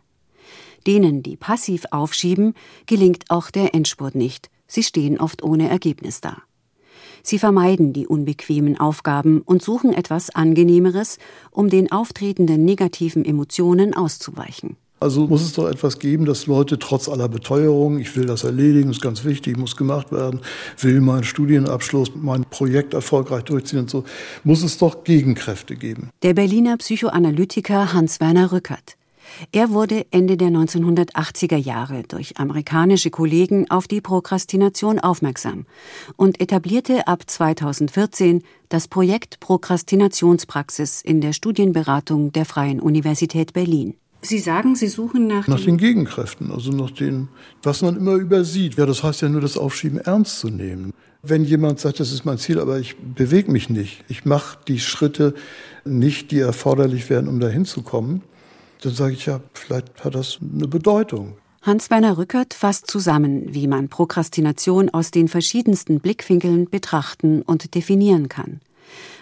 Denen, 0.87 1.23
die 1.23 1.37
passiv 1.37 1.85
aufschieben, 1.91 2.55
gelingt 2.87 3.25
auch 3.29 3.51
der 3.51 3.75
Endspurt 3.75 4.15
nicht. 4.15 4.51
Sie 4.67 4.83
stehen 4.83 5.19
oft 5.21 5.43
ohne 5.43 5.69
Ergebnis 5.69 6.21
da. 6.21 6.43
Sie 7.23 7.39
vermeiden 7.39 7.95
die 7.95 8.07
unbequemen 8.07 8.79
Aufgaben 8.79 9.41
und 9.41 9.63
suchen 9.63 9.95
etwas 9.95 10.29
Angenehmeres, 10.31 11.19
um 11.51 11.71
den 11.71 11.91
auftretenden 11.91 12.65
negativen 12.65 13.25
Emotionen 13.25 13.95
auszuweichen. 13.95 14.77
Also 15.01 15.27
muss 15.27 15.43
es 15.43 15.53
doch 15.53 15.69
etwas 15.69 15.99
geben, 15.99 16.25
dass 16.25 16.47
Leute 16.47 16.79
trotz 16.79 17.09
aller 17.09 17.29
Beteuerung, 17.29 17.99
ich 17.99 18.17
will 18.17 18.25
das 18.25 18.45
erledigen, 18.45 18.91
ist 18.91 19.03
ganz 19.03 19.25
wichtig, 19.25 19.59
muss 19.59 19.77
gemacht 19.77 20.13
werden, 20.13 20.41
will 20.81 21.01
meinen 21.01 21.25
Studienabschluss, 21.25 22.13
mein 22.15 22.45
Projekt 22.45 22.95
erfolgreich 22.95 23.45
durchziehen 23.45 23.81
und 23.81 23.91
so, 23.91 24.05
muss 24.45 24.63
es 24.63 24.79
doch 24.79 25.05
Gegenkräfte 25.05 25.77
geben. 25.77 26.11
Der 26.23 26.33
Berliner 26.33 26.77
Psychoanalytiker 26.79 27.93
Hans-Werner 27.93 28.53
Rückert. 28.53 28.97
Er 29.53 29.71
wurde 29.71 30.07
Ende 30.11 30.37
der 30.37 30.49
1980er 30.49 31.57
Jahre 31.57 32.03
durch 32.03 32.39
amerikanische 32.39 33.11
Kollegen 33.11 33.71
auf 33.71 33.89
die 33.89 34.01
Prokrastination 34.01 34.99
aufmerksam 34.99 35.67
und 36.17 36.41
etablierte 36.41 37.07
ab 37.07 37.23
2014 37.27 38.43
das 38.69 38.89
Projekt 38.89 39.41
Prokrastinationspraxis 39.41 41.03
in 41.03 41.21
der 41.21 41.33
Studienberatung 41.33 42.33
der 42.33 42.45
Freien 42.45 42.81
Universität 42.81 43.53
Berlin. 43.53 43.95
Sie 44.25 44.39
sagen, 44.39 44.75
Sie 44.75 44.89
suchen 44.89 45.27
nach, 45.27 45.47
nach 45.49 45.61
den 45.61 45.77
Gegenkräften, 45.77 46.51
also 46.51 46.73
nach 46.73 46.91
dem, 46.91 47.29
was 47.63 47.83
man 47.83 47.97
immer 47.97 48.15
übersieht. 48.15 48.77
Ja, 48.77 48.87
das 48.87 49.03
heißt 49.03 49.21
ja 49.21 49.29
nur, 49.29 49.43
das 49.43 49.59
Aufschieben 49.59 49.99
ernst 49.99 50.39
zu 50.41 50.49
nehmen. 50.49 50.95
Wenn 51.23 51.45
jemand 51.45 51.79
sagt, 51.79 52.01
das 52.01 52.11
ist 52.11 52.25
mein 52.25 52.39
Ziel, 52.39 52.59
aber 52.59 52.79
ich 52.79 52.97
bewege 52.97 53.53
mich 53.53 53.69
nicht, 53.69 54.03
ich 54.09 54.25
mache 54.25 54.59
die 54.67 54.81
Schritte 54.81 55.35
nicht, 55.85 56.31
die 56.31 56.39
erforderlich 56.39 57.11
wären, 57.11 57.29
um 57.29 57.39
dahin 57.39 57.67
zu 57.67 57.83
kommen, 57.83 58.23
dann 58.83 58.95
sage 58.95 59.15
ich 59.15 59.27
ja, 59.27 59.41
vielleicht 59.55 60.05
hat 60.05 60.15
das 60.15 60.39
eine 60.41 60.69
Bedeutung. 60.69 61.37
Hans-Werner 61.63 62.19
Rückert 62.19 62.53
fasst 62.53 62.89
zusammen, 62.89 63.55
wie 63.55 63.67
man 63.67 63.89
Prokrastination 63.89 64.91
aus 64.91 65.11
den 65.11 65.29
verschiedensten 65.29 66.01
Blickwinkeln 66.01 66.69
betrachten 66.69 67.41
und 67.41 67.75
definieren 67.75 68.29
kann. 68.29 68.61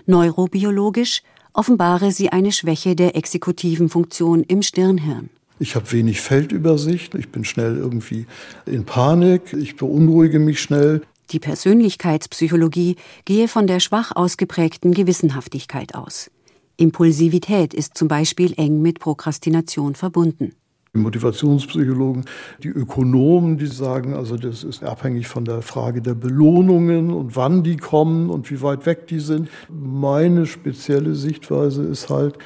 Neurobiologisch 0.07 1.23
offenbare 1.53 2.11
sie 2.11 2.31
eine 2.31 2.51
Schwäche 2.51 2.97
der 2.97 3.15
exekutiven 3.15 3.89
Funktion 3.89 4.43
im 4.43 4.63
Stirnhirn. 4.63 5.31
Ich 5.61 5.77
habe 5.77 5.93
wenig 5.93 6.21
Feldübersicht, 6.21 7.15
ich 7.15 7.29
bin 7.29 7.45
schnell 7.45 7.77
irgendwie 7.77 8.27
in 8.67 8.85
Panik, 8.85 9.53
ich 9.53 9.77
beunruhige 9.77 10.41
mich 10.41 10.61
schnell. 10.61 11.03
Die 11.31 11.39
Persönlichkeitspsychologie 11.39 12.97
gehe 13.25 13.47
von 13.47 13.69
der 13.69 13.79
schwach 13.79 14.11
ausgeprägten 14.17 14.93
Gewissenhaftigkeit 14.93 15.95
aus. 15.95 16.31
Impulsivität 16.77 17.75
ist 17.75 17.97
zum 17.97 18.09
Beispiel 18.09 18.55
eng 18.57 18.83
mit 18.83 18.99
Prokrastination 18.99 19.95
verbunden. 19.95 20.53
Die 20.95 21.01
Motivationspsychologen, 21.01 22.27
die 22.63 22.69
Ökonomen, 22.69 23.57
die 23.57 23.67
sagen, 23.67 24.13
also 24.13 24.37
das 24.37 24.63
ist 24.63 24.85
abhängig 24.85 25.27
von 25.27 25.47
der 25.47 25.63
Frage 25.63 26.03
der 26.03 26.13
Belohnungen 26.15 27.11
und 27.11 27.35
wann 27.35 27.63
die 27.63 27.79
kommen 27.79 28.29
und 28.29 28.51
wie 28.51 28.61
weit 28.61 28.85
weg 28.85 29.07
die 29.07 29.21
sind. 29.21 29.49
Meine 29.71 30.45
spezielle 30.45 31.15
Sichtweise 31.15 31.83
ist 31.85 32.11
halt 32.11 32.37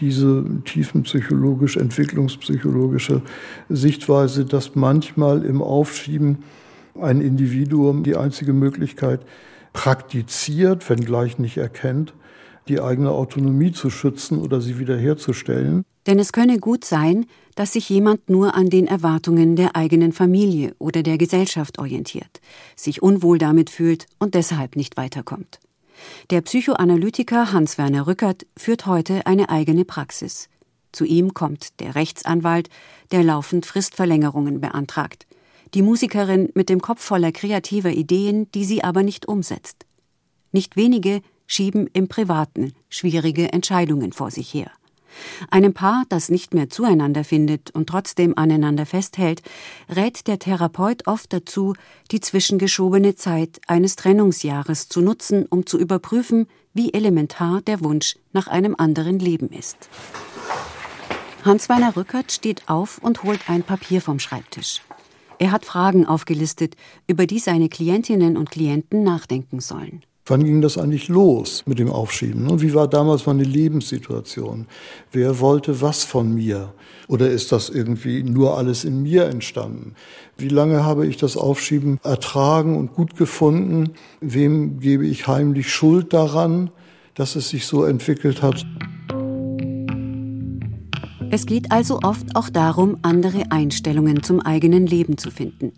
diese 0.00 0.44
tiefenpsychologisch, 0.66 1.78
entwicklungspsychologische 1.78 3.22
Sichtweise, 3.70 4.44
dass 4.44 4.74
manchmal 4.74 5.42
im 5.42 5.62
Aufschieben 5.62 6.44
ein 7.00 7.22
Individuum 7.22 8.02
die 8.02 8.16
einzige 8.16 8.52
Möglichkeit 8.52 9.20
praktiziert, 9.72 10.88
wenngleich 10.90 11.38
nicht 11.38 11.56
erkennt, 11.56 12.12
die 12.68 12.80
eigene 12.80 13.10
Autonomie 13.10 13.72
zu 13.72 13.90
schützen 13.90 14.38
oder 14.38 14.60
sie 14.60 14.78
wiederherzustellen. 14.78 15.84
Denn 16.06 16.18
es 16.18 16.32
könne 16.32 16.58
gut 16.58 16.84
sein, 16.84 17.26
dass 17.54 17.72
sich 17.72 17.88
jemand 17.88 18.28
nur 18.28 18.54
an 18.54 18.68
den 18.68 18.86
Erwartungen 18.86 19.56
der 19.56 19.76
eigenen 19.76 20.12
Familie 20.12 20.74
oder 20.78 21.02
der 21.02 21.18
Gesellschaft 21.18 21.78
orientiert, 21.78 22.40
sich 22.76 23.02
unwohl 23.02 23.38
damit 23.38 23.70
fühlt 23.70 24.06
und 24.18 24.34
deshalb 24.34 24.76
nicht 24.76 24.96
weiterkommt. 24.96 25.60
Der 26.30 26.40
Psychoanalytiker 26.40 27.52
Hans-Werner 27.52 28.06
Rückert 28.06 28.46
führt 28.56 28.86
heute 28.86 29.26
eine 29.26 29.48
eigene 29.48 29.84
Praxis. 29.84 30.48
Zu 30.92 31.04
ihm 31.04 31.34
kommt 31.34 31.80
der 31.80 31.94
Rechtsanwalt, 31.94 32.68
der 33.12 33.24
laufend 33.24 33.66
Fristverlängerungen 33.66 34.60
beantragt, 34.60 35.26
die 35.74 35.82
Musikerin 35.82 36.50
mit 36.54 36.68
dem 36.68 36.80
Kopf 36.80 37.02
voller 37.02 37.32
kreativer 37.32 37.90
Ideen, 37.90 38.50
die 38.52 38.64
sie 38.64 38.84
aber 38.84 39.02
nicht 39.02 39.26
umsetzt. 39.26 39.86
Nicht 40.52 40.76
wenige 40.76 41.20
schieben 41.46 41.88
im 41.92 42.08
Privaten 42.08 42.72
schwierige 42.88 43.52
Entscheidungen 43.52 44.12
vor 44.12 44.30
sich 44.30 44.52
her. 44.52 44.70
Einem 45.50 45.74
Paar, 45.74 46.04
das 46.08 46.28
nicht 46.28 46.54
mehr 46.54 46.68
zueinander 46.68 47.24
findet 47.24 47.70
und 47.70 47.88
trotzdem 47.88 48.36
aneinander 48.36 48.86
festhält, 48.86 49.42
rät 49.88 50.26
der 50.26 50.38
Therapeut 50.38 51.06
oft 51.06 51.32
dazu, 51.32 51.74
die 52.10 52.20
zwischengeschobene 52.20 53.14
Zeit 53.14 53.60
eines 53.66 53.96
Trennungsjahres 53.96 54.88
zu 54.88 55.00
nutzen, 55.00 55.46
um 55.46 55.66
zu 55.66 55.78
überprüfen, 55.78 56.46
wie 56.72 56.92
elementar 56.92 57.62
der 57.62 57.82
Wunsch 57.82 58.16
nach 58.32 58.48
einem 58.48 58.74
anderen 58.76 59.18
Leben 59.18 59.50
ist. 59.50 59.88
Hans-Werner 61.44 61.94
Rückert 61.96 62.32
steht 62.32 62.68
auf 62.68 62.98
und 62.98 63.22
holt 63.22 63.48
ein 63.48 63.62
Papier 63.62 64.00
vom 64.00 64.18
Schreibtisch. 64.18 64.80
Er 65.38 65.52
hat 65.52 65.64
Fragen 65.64 66.06
aufgelistet, 66.06 66.76
über 67.06 67.26
die 67.26 67.38
seine 67.38 67.68
Klientinnen 67.68 68.36
und 68.36 68.50
Klienten 68.50 69.02
nachdenken 69.02 69.60
sollen. 69.60 70.02
Wann 70.26 70.42
ging 70.42 70.62
das 70.62 70.78
eigentlich 70.78 71.08
los 71.08 71.64
mit 71.66 71.78
dem 71.78 71.90
Aufschieben? 71.90 72.48
Und 72.48 72.62
wie 72.62 72.72
war 72.72 72.88
damals 72.88 73.26
meine 73.26 73.42
Lebenssituation? 73.42 74.66
Wer 75.12 75.38
wollte 75.38 75.82
was 75.82 76.02
von 76.02 76.32
mir? 76.32 76.72
Oder 77.08 77.28
ist 77.28 77.52
das 77.52 77.68
irgendwie 77.68 78.22
nur 78.22 78.56
alles 78.56 78.84
in 78.84 79.02
mir 79.02 79.26
entstanden? 79.26 79.94
Wie 80.38 80.48
lange 80.48 80.82
habe 80.82 81.06
ich 81.06 81.18
das 81.18 81.36
Aufschieben 81.36 82.00
ertragen 82.02 82.78
und 82.78 82.94
gut 82.94 83.16
gefunden? 83.16 83.90
Wem 84.22 84.80
gebe 84.80 85.06
ich 85.06 85.26
heimlich 85.26 85.70
Schuld 85.70 86.14
daran, 86.14 86.70
dass 87.14 87.36
es 87.36 87.50
sich 87.50 87.66
so 87.66 87.84
entwickelt 87.84 88.40
hat? 88.40 88.64
Es 91.30 91.44
geht 91.44 91.70
also 91.70 91.98
oft 92.02 92.34
auch 92.34 92.48
darum, 92.48 92.96
andere 93.02 93.50
Einstellungen 93.50 94.22
zum 94.22 94.40
eigenen 94.40 94.86
Leben 94.86 95.18
zu 95.18 95.30
finden, 95.30 95.72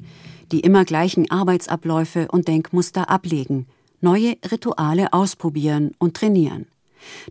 die 0.52 0.60
immer 0.60 0.84
gleichen 0.84 1.28
Arbeitsabläufe 1.32 2.28
und 2.30 2.46
Denkmuster 2.46 3.10
ablegen, 3.10 3.66
neue 4.00 4.36
Rituale 4.50 5.12
ausprobieren 5.12 5.92
und 5.98 6.14
trainieren. 6.14 6.66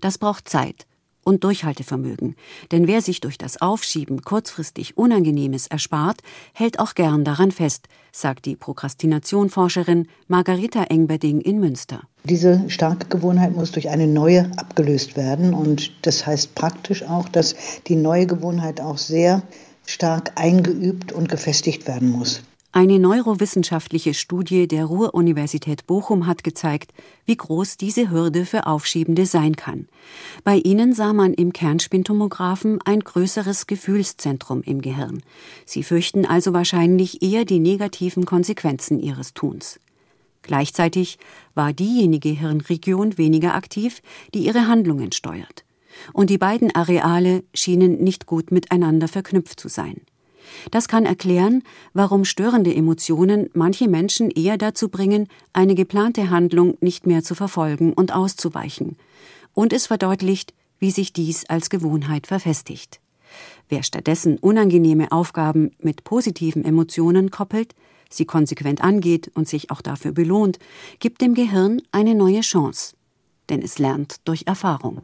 Das 0.01 0.17
braucht 0.17 0.47
Zeit 0.49 0.85
und 1.25 1.43
Durchhaltevermögen, 1.43 2.35
denn 2.71 2.87
wer 2.87 3.01
sich 3.01 3.19
durch 3.19 3.37
das 3.37 3.59
Aufschieben 3.59 4.21
kurzfristig 4.21 4.95
Unangenehmes 4.95 5.67
erspart, 5.67 6.21
hält 6.53 6.79
auch 6.79 6.93
gern 6.93 7.25
daran 7.25 7.51
fest, 7.51 7.87
sagt 8.11 8.45
die 8.45 8.55
Prokrastinationforscherin 8.55 10.07
Margarita 10.27 10.83
Engberding 10.83 11.41
in 11.41 11.59
Münster. 11.59 12.01
Diese 12.23 12.69
starke 12.69 13.07
Gewohnheit 13.07 13.55
muss 13.55 13.71
durch 13.71 13.89
eine 13.89 14.07
neue 14.07 14.51
abgelöst 14.57 15.17
werden 15.17 15.53
und 15.53 15.91
das 16.05 16.25
heißt 16.25 16.55
praktisch 16.55 17.03
auch, 17.03 17.27
dass 17.27 17.55
die 17.87 17.95
neue 17.95 18.27
Gewohnheit 18.27 18.79
auch 18.79 18.99
sehr 18.99 19.41
stark 19.87 20.31
eingeübt 20.35 21.11
und 21.11 21.29
gefestigt 21.29 21.87
werden 21.87 22.11
muss. 22.11 22.43
Eine 22.77 22.99
neurowissenschaftliche 22.99 24.13
Studie 24.13 24.67
der 24.67 24.83
Ruhr-Universität 24.83 25.87
Bochum 25.87 26.27
hat 26.27 26.43
gezeigt, 26.43 26.93
wie 27.25 27.37
groß 27.37 27.77
diese 27.77 28.11
Hürde 28.11 28.45
für 28.45 28.67
Aufschiebende 28.67 29.25
sein 29.25 29.55
kann. 29.55 29.87
Bei 30.43 30.57
ihnen 30.57 30.91
sah 30.91 31.13
man 31.13 31.33
im 31.33 31.53
Kernspintomographen 31.53 32.81
ein 32.83 32.99
größeres 32.99 33.67
Gefühlszentrum 33.67 34.61
im 34.61 34.81
Gehirn. 34.81 35.23
Sie 35.65 35.83
fürchten 35.83 36.25
also 36.25 36.51
wahrscheinlich 36.51 37.21
eher 37.21 37.45
die 37.45 37.59
negativen 37.59 38.25
Konsequenzen 38.25 38.99
ihres 38.99 39.33
Tuns. 39.33 39.79
Gleichzeitig 40.41 41.17
war 41.53 41.71
diejenige 41.71 42.27
Hirnregion 42.27 43.17
weniger 43.17 43.55
aktiv, 43.55 44.01
die 44.33 44.45
ihre 44.45 44.67
Handlungen 44.67 45.13
steuert. 45.13 45.63
Und 46.11 46.29
die 46.29 46.37
beiden 46.37 46.75
Areale 46.75 47.45
schienen 47.53 48.03
nicht 48.03 48.25
gut 48.25 48.51
miteinander 48.51 49.07
verknüpft 49.07 49.61
zu 49.61 49.69
sein. 49.69 50.01
Das 50.71 50.87
kann 50.87 51.05
erklären, 51.05 51.63
warum 51.93 52.25
störende 52.25 52.73
Emotionen 52.73 53.49
manche 53.53 53.87
Menschen 53.87 54.29
eher 54.31 54.57
dazu 54.57 54.89
bringen, 54.89 55.27
eine 55.53 55.75
geplante 55.75 56.29
Handlung 56.29 56.77
nicht 56.81 57.07
mehr 57.07 57.23
zu 57.23 57.35
verfolgen 57.35 57.93
und 57.93 58.13
auszuweichen. 58.13 58.97
Und 59.53 59.73
es 59.73 59.87
verdeutlicht, 59.87 60.53
wie 60.79 60.91
sich 60.91 61.13
dies 61.13 61.45
als 61.45 61.69
Gewohnheit 61.69 62.27
verfestigt. 62.27 62.99
Wer 63.69 63.83
stattdessen 63.83 64.37
unangenehme 64.37 65.11
Aufgaben 65.11 65.71
mit 65.79 66.03
positiven 66.03 66.63
Emotionen 66.63 67.31
koppelt, 67.31 67.73
sie 68.09 68.25
konsequent 68.25 68.83
angeht 68.83 69.31
und 69.33 69.47
sich 69.47 69.71
auch 69.71 69.81
dafür 69.81 70.11
belohnt, 70.11 70.59
gibt 70.99 71.21
dem 71.21 71.33
Gehirn 71.33 71.81
eine 71.91 72.15
neue 72.15 72.41
Chance. 72.41 72.95
Denn 73.49 73.61
es 73.61 73.79
lernt 73.79 74.17
durch 74.25 74.43
Erfahrung. 74.45 75.01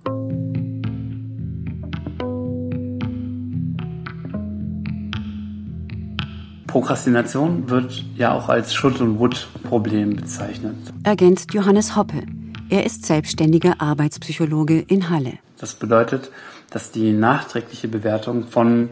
Prokrastination 6.72 7.70
wird 7.70 8.06
ja 8.16 8.32
auch 8.32 8.48
als 8.48 8.74
Schutt- 8.74 9.02
und 9.02 9.20
Wood-Problem 9.20 10.16
bezeichnet. 10.16 10.78
Ergänzt 11.04 11.54
Johannes 11.54 11.98
Hoppe. 11.98 12.24
Er 12.70 12.86
ist 12.86 13.06
selbstständiger 13.06 13.82
Arbeitspsychologe 13.82 14.80
in 14.80 15.10
Halle. 15.10 15.34
Das 15.60 15.76
bedeutet, 15.76 16.32
dass 16.70 16.92
die 16.92 17.12
nachträgliche 17.12 17.90
Bewertung 17.90 18.48
von 18.48 18.90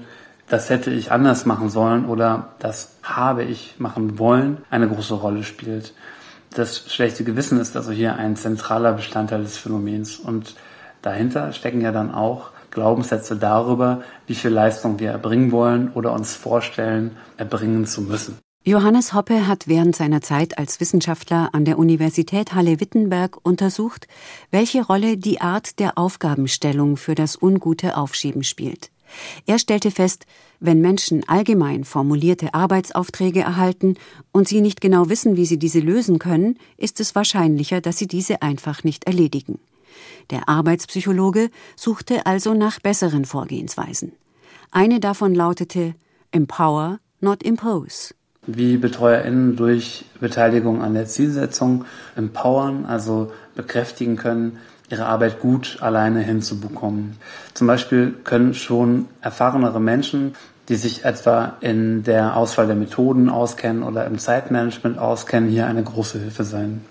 das 0.49 0.69
hätte 0.69 0.91
ich 0.91 1.13
anders 1.13 1.45
machen 1.45 1.69
sollen 1.69 2.05
oder 2.05 2.49
das 2.59 2.95
habe 3.01 3.43
ich 3.43 3.75
machen 3.77 4.19
wollen 4.19 4.57
eine 4.69 4.89
große 4.89 5.13
Rolle 5.13 5.43
spielt. 5.43 5.93
Das 6.53 6.91
schlechte 6.91 7.23
Gewissen 7.23 7.61
ist 7.61 7.77
also 7.77 7.91
hier 7.91 8.15
ein 8.15 8.35
zentraler 8.35 8.91
Bestandteil 8.93 9.43
des 9.43 9.57
Phänomens 9.57 10.17
und 10.17 10.55
dahinter 11.01 11.53
stecken 11.53 11.79
ja 11.79 11.93
dann 11.93 12.13
auch 12.13 12.51
Glaubenssätze 12.71 13.35
darüber, 13.35 14.01
wie 14.27 14.35
viel 14.35 14.51
Leistung 14.51 14.99
wir 14.99 15.11
erbringen 15.11 15.51
wollen 15.51 15.91
oder 15.93 16.13
uns 16.13 16.35
vorstellen, 16.35 17.17
erbringen 17.37 17.85
zu 17.85 18.01
müssen. 18.01 18.37
Johannes 18.65 19.13
Hoppe 19.13 19.47
hat 19.47 19.67
während 19.67 19.95
seiner 19.95 20.21
Zeit 20.21 20.57
als 20.57 20.79
Wissenschaftler 20.79 21.49
an 21.53 21.63
der 21.63 21.79
Universität 21.79 22.53
Halle-Wittenberg 22.53 23.37
untersucht, 23.43 24.07
welche 24.51 24.85
Rolle 24.85 25.17
die 25.17 25.39
Art 25.39 25.79
der 25.79 25.97
Aufgabenstellung 25.97 26.97
für 26.97 27.15
das 27.15 27.41
ungute 27.41 27.95
Aufschieben 27.95 28.43
spielt. 28.43 28.91
Er 29.45 29.59
stellte 29.59 29.91
fest, 29.91 30.25
wenn 30.59 30.81
Menschen 30.81 31.27
allgemein 31.27 31.83
formulierte 31.83 32.53
Arbeitsaufträge 32.53 33.41
erhalten 33.41 33.95
und 34.31 34.47
sie 34.47 34.61
nicht 34.61 34.81
genau 34.81 35.09
wissen, 35.09 35.35
wie 35.35 35.45
sie 35.45 35.57
diese 35.57 35.79
lösen 35.79 36.19
können, 36.19 36.57
ist 36.77 36.99
es 36.99 37.15
wahrscheinlicher, 37.15 37.81
dass 37.81 37.97
sie 37.97 38.07
diese 38.07 38.41
einfach 38.41 38.83
nicht 38.83 39.05
erledigen. 39.05 39.59
Der 40.29 40.49
Arbeitspsychologe 40.49 41.49
suchte 41.75 42.25
also 42.25 42.53
nach 42.53 42.79
besseren 42.79 43.25
Vorgehensweisen. 43.25 44.13
Eine 44.71 44.99
davon 44.99 45.33
lautete 45.33 45.95
Empower, 46.31 46.99
not 47.21 47.43
impose. 47.43 48.13
Wie 48.45 48.77
BetreuerInnen 48.77 49.55
durch 49.55 50.05
Beteiligung 50.19 50.81
an 50.81 50.93
der 50.93 51.05
Zielsetzung 51.05 51.85
empowern, 52.15 52.85
also 52.85 53.31
bekräftigen 53.55 54.15
können, 54.15 54.57
ihre 54.89 55.05
Arbeit 55.05 55.39
gut 55.39 55.77
alleine 55.81 56.21
hinzubekommen. 56.21 57.17
Zum 57.53 57.67
Beispiel 57.67 58.13
können 58.23 58.53
schon 58.53 59.07
erfahrenere 59.21 59.79
Menschen, 59.79 60.33
die 60.67 60.75
sich 60.75 61.03
etwa 61.03 61.57
in 61.61 62.03
der 62.03 62.35
Auswahl 62.35 62.67
der 62.67 62.75
Methoden 62.75 63.29
auskennen 63.29 63.83
oder 63.83 64.05
im 64.05 64.19
Zeitmanagement 64.19 64.99
auskennen, 64.99 65.49
hier 65.49 65.65
eine 65.65 65.83
große 65.83 66.19
Hilfe 66.19 66.43
sein. 66.43 66.81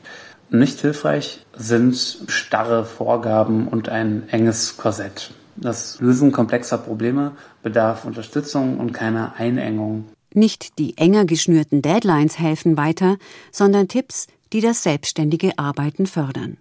Nicht 0.51 0.81
hilfreich 0.81 1.45
sind 1.55 1.97
starre 2.29 2.85
Vorgaben 2.85 3.69
und 3.69 3.89
ein 3.89 4.29
enges 4.31 4.77
Korsett. 4.79 5.33
Das 5.57 6.01
Lösen 6.01 6.33
komplexer 6.33 6.79
Probleme 6.79 7.33
bedarf 7.63 8.05
Unterstützung 8.05 8.79
und 8.79 8.93
keiner 8.93 9.35
Einengung. 9.37 10.07
Nicht 10.33 10.79
die 10.79 10.97
enger 10.97 11.25
geschnürten 11.25 11.83
Deadlines 11.83 12.39
helfen 12.39 12.77
weiter, 12.77 13.19
sondern 13.51 13.89
Tipps, 13.89 14.27
die 14.53 14.61
das 14.61 14.83
selbstständige 14.83 15.59
Arbeiten 15.59 16.07
fördern. 16.07 16.59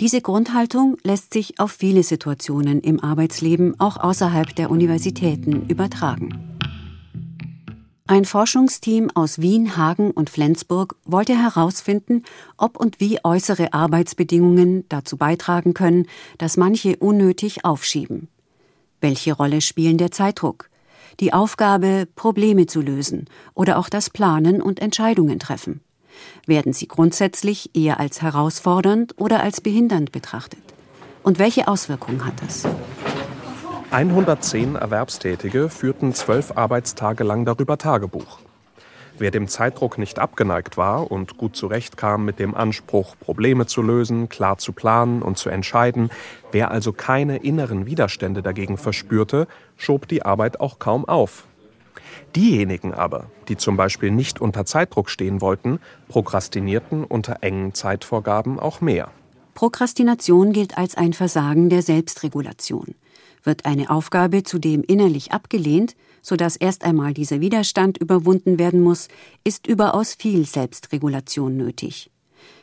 Diese 0.00 0.20
Grundhaltung 0.20 0.96
lässt 1.02 1.32
sich 1.32 1.58
auf 1.58 1.72
viele 1.72 2.02
Situationen 2.02 2.80
im 2.80 3.02
Arbeitsleben 3.02 3.78
auch 3.78 3.96
außerhalb 3.96 4.54
der 4.54 4.70
Universitäten 4.70 5.68
übertragen. 5.68 6.55
Ein 8.08 8.24
Forschungsteam 8.24 9.10
aus 9.14 9.40
Wien, 9.40 9.76
Hagen 9.76 10.12
und 10.12 10.30
Flensburg 10.30 10.94
wollte 11.04 11.36
herausfinden, 11.36 12.22
ob 12.56 12.76
und 12.76 13.00
wie 13.00 13.18
äußere 13.24 13.72
Arbeitsbedingungen 13.72 14.84
dazu 14.88 15.16
beitragen 15.16 15.74
können, 15.74 16.06
dass 16.38 16.56
manche 16.56 16.96
unnötig 16.98 17.64
aufschieben. 17.64 18.28
Welche 19.00 19.32
Rolle 19.32 19.60
spielen 19.60 19.98
der 19.98 20.12
Zeitdruck, 20.12 20.70
die 21.18 21.32
Aufgabe, 21.32 22.06
Probleme 22.14 22.66
zu 22.66 22.80
lösen 22.80 23.26
oder 23.54 23.76
auch 23.76 23.88
das 23.88 24.08
Planen 24.08 24.62
und 24.62 24.78
Entscheidungen 24.78 25.40
treffen? 25.40 25.80
Werden 26.46 26.72
sie 26.72 26.86
grundsätzlich 26.86 27.74
eher 27.74 27.98
als 27.98 28.22
herausfordernd 28.22 29.14
oder 29.18 29.42
als 29.42 29.60
behindernd 29.60 30.12
betrachtet? 30.12 30.62
Und 31.24 31.40
welche 31.40 31.66
Auswirkungen 31.66 32.24
hat 32.24 32.40
das? 32.40 32.68
110 33.90 34.74
Erwerbstätige 34.74 35.68
führten 35.68 36.12
zwölf 36.12 36.56
Arbeitstage 36.56 37.22
lang 37.22 37.44
darüber 37.44 37.78
Tagebuch. 37.78 38.40
Wer 39.16 39.30
dem 39.30 39.46
Zeitdruck 39.46 39.96
nicht 39.96 40.18
abgeneigt 40.18 40.76
war 40.76 41.10
und 41.10 41.38
gut 41.38 41.54
zurechtkam 41.54 42.24
mit 42.24 42.40
dem 42.40 42.54
Anspruch, 42.56 43.14
Probleme 43.18 43.66
zu 43.66 43.82
lösen, 43.82 44.28
klar 44.28 44.58
zu 44.58 44.72
planen 44.72 45.22
und 45.22 45.38
zu 45.38 45.50
entscheiden, 45.50 46.10
wer 46.50 46.72
also 46.72 46.92
keine 46.92 47.38
inneren 47.38 47.86
Widerstände 47.86 48.42
dagegen 48.42 48.76
verspürte, 48.76 49.46
schob 49.76 50.08
die 50.08 50.24
Arbeit 50.24 50.60
auch 50.60 50.80
kaum 50.80 51.04
auf. 51.06 51.46
Diejenigen 52.34 52.92
aber, 52.92 53.30
die 53.48 53.56
zum 53.56 53.76
Beispiel 53.76 54.10
nicht 54.10 54.40
unter 54.40 54.66
Zeitdruck 54.66 55.10
stehen 55.10 55.40
wollten, 55.40 55.78
prokrastinierten 56.08 57.04
unter 57.04 57.38
engen 57.42 57.72
Zeitvorgaben 57.72 58.58
auch 58.58 58.80
mehr. 58.80 59.10
Prokrastination 59.54 60.52
gilt 60.52 60.76
als 60.76 60.96
ein 60.96 61.12
Versagen 61.14 61.70
der 61.70 61.82
Selbstregulation. 61.82 62.96
Wird 63.46 63.64
eine 63.64 63.90
Aufgabe 63.90 64.42
zudem 64.42 64.82
innerlich 64.82 65.30
abgelehnt, 65.30 65.94
sodass 66.20 66.56
erst 66.56 66.82
einmal 66.82 67.14
dieser 67.14 67.40
Widerstand 67.40 67.96
überwunden 67.96 68.58
werden 68.58 68.80
muss, 68.80 69.06
ist 69.44 69.68
überaus 69.68 70.14
viel 70.14 70.44
Selbstregulation 70.44 71.56
nötig. 71.56 72.10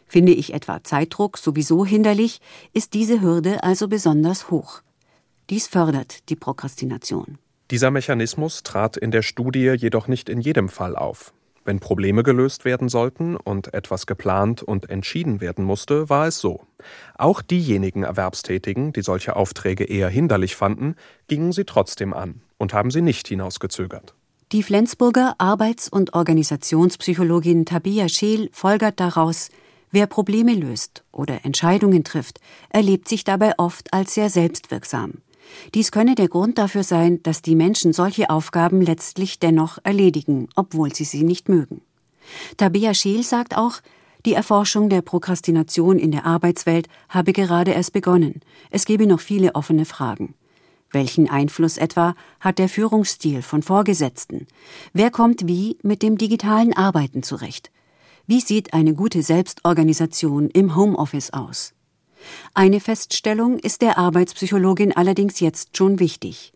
Finde 0.08 0.34
ich 0.34 0.54
etwa 0.54 0.84
Zeitdruck 0.84 1.38
sowieso 1.38 1.86
hinderlich, 1.86 2.42
ist 2.74 2.94
diese 2.94 3.22
Hürde 3.22 3.64
also 3.64 3.88
besonders 3.88 4.52
hoch. 4.52 4.82
Dies 5.50 5.68
fördert 5.68 6.28
die 6.28 6.36
Prokrastination. 6.36 7.38
Dieser 7.72 7.90
Mechanismus 7.90 8.64
trat 8.64 8.98
in 8.98 9.12
der 9.12 9.22
Studie 9.22 9.76
jedoch 9.78 10.10
nicht 10.10 10.28
in 10.28 10.42
jedem 10.42 10.68
Fall 10.68 10.98
auf. 10.98 11.34
Wenn 11.66 11.80
Probleme 11.80 12.24
gelöst 12.24 12.66
werden 12.66 12.90
sollten 12.90 13.38
und 13.38 13.74
etwas 13.74 14.06
geplant 14.06 14.62
und 14.62 14.90
entschieden 14.90 15.40
werden 15.40 15.64
musste, 15.64 16.10
war 16.10 16.28
es 16.28 16.40
so. 16.40 16.62
Auch 17.18 17.42
diejenigen 17.42 18.04
Erwerbstätigen, 18.04 18.92
die 18.92 19.02
solche 19.02 19.36
Aufträge 19.38 19.86
eher 19.86 20.10
hinderlich 20.10 20.58
fanden, 20.58 20.96
gingen 21.28 21.54
sie 21.54 21.64
trotzdem 21.64 22.14
an 22.14 22.42
und 22.58 22.74
haben 22.74 22.92
sie 22.92 23.02
nicht 23.02 23.28
hinausgezögert. 23.30 24.14
Die 24.52 24.62
Flensburger 24.62 25.36
Arbeits- 25.38 25.90
und 25.90 26.14
Organisationspsychologin 26.14 27.66
Tabia 27.66 28.10
Scheel 28.10 28.50
folgert 28.52 29.00
daraus, 29.00 29.50
wer 29.92 30.06
Probleme 30.06 30.54
löst 30.54 31.04
oder 31.12 31.46
Entscheidungen 31.46 32.04
trifft, 32.04 32.40
erlebt 32.70 33.08
sich 33.08 33.24
dabei 33.24 33.54
oft 33.58 33.94
als 33.94 34.14
sehr 34.14 34.30
selbstwirksam. 34.30 35.22
Dies 35.74 35.92
könne 35.92 36.16
der 36.16 36.28
Grund 36.28 36.58
dafür 36.58 36.84
sein, 36.84 37.22
dass 37.24 37.42
die 37.42 37.56
Menschen 37.56 37.94
solche 37.94 38.30
Aufgaben 38.30 38.82
letztlich 38.82 39.40
dennoch 39.40 39.78
erledigen, 39.84 40.50
obwohl 40.56 40.94
sie 40.94 41.06
sie 41.06 41.24
nicht 41.24 41.50
mögen. 41.50 41.82
Tabea 42.58 42.94
Scheel 42.94 43.24
sagt 43.24 43.58
auch, 43.58 43.82
die 44.26 44.34
Erforschung 44.34 44.90
der 44.90 45.02
Prokrastination 45.02 46.00
in 46.00 46.12
der 46.12 46.26
Arbeitswelt 46.26 46.88
habe 47.10 47.34
gerade 47.34 47.72
erst 47.72 47.92
begonnen. 47.92 48.40
Es 48.70 48.86
gebe 48.86 49.06
noch 49.06 49.20
viele 49.20 49.56
offene 49.56 49.86
Fragen. 49.86 50.34
Welchen 50.92 51.30
Einfluss 51.30 51.78
etwa 51.78 52.16
hat 52.40 52.60
der 52.60 52.70
Führungsstil 52.70 53.42
von 53.42 53.64
Vorgesetzten? 53.64 54.48
Wer 54.94 55.10
kommt 55.10 55.48
wie 55.48 55.78
mit 55.82 56.04
dem 56.04 56.18
digitalen 56.18 56.72
Arbeiten 56.72 57.24
zurecht? 57.24 57.72
Wie 58.28 58.40
sieht 58.40 58.74
eine 58.74 58.94
gute 58.94 59.24
Selbstorganisation 59.24 60.50
im 60.50 60.76
Homeoffice 60.76 61.34
aus? 61.34 61.74
Eine 62.54 62.80
Feststellung 62.80 63.60
ist 63.60 63.82
der 63.82 63.98
Arbeitspsychologin 63.98 64.96
allerdings 64.96 65.40
jetzt 65.40 65.78
schon 65.78 66.00
wichtig. 66.00 66.54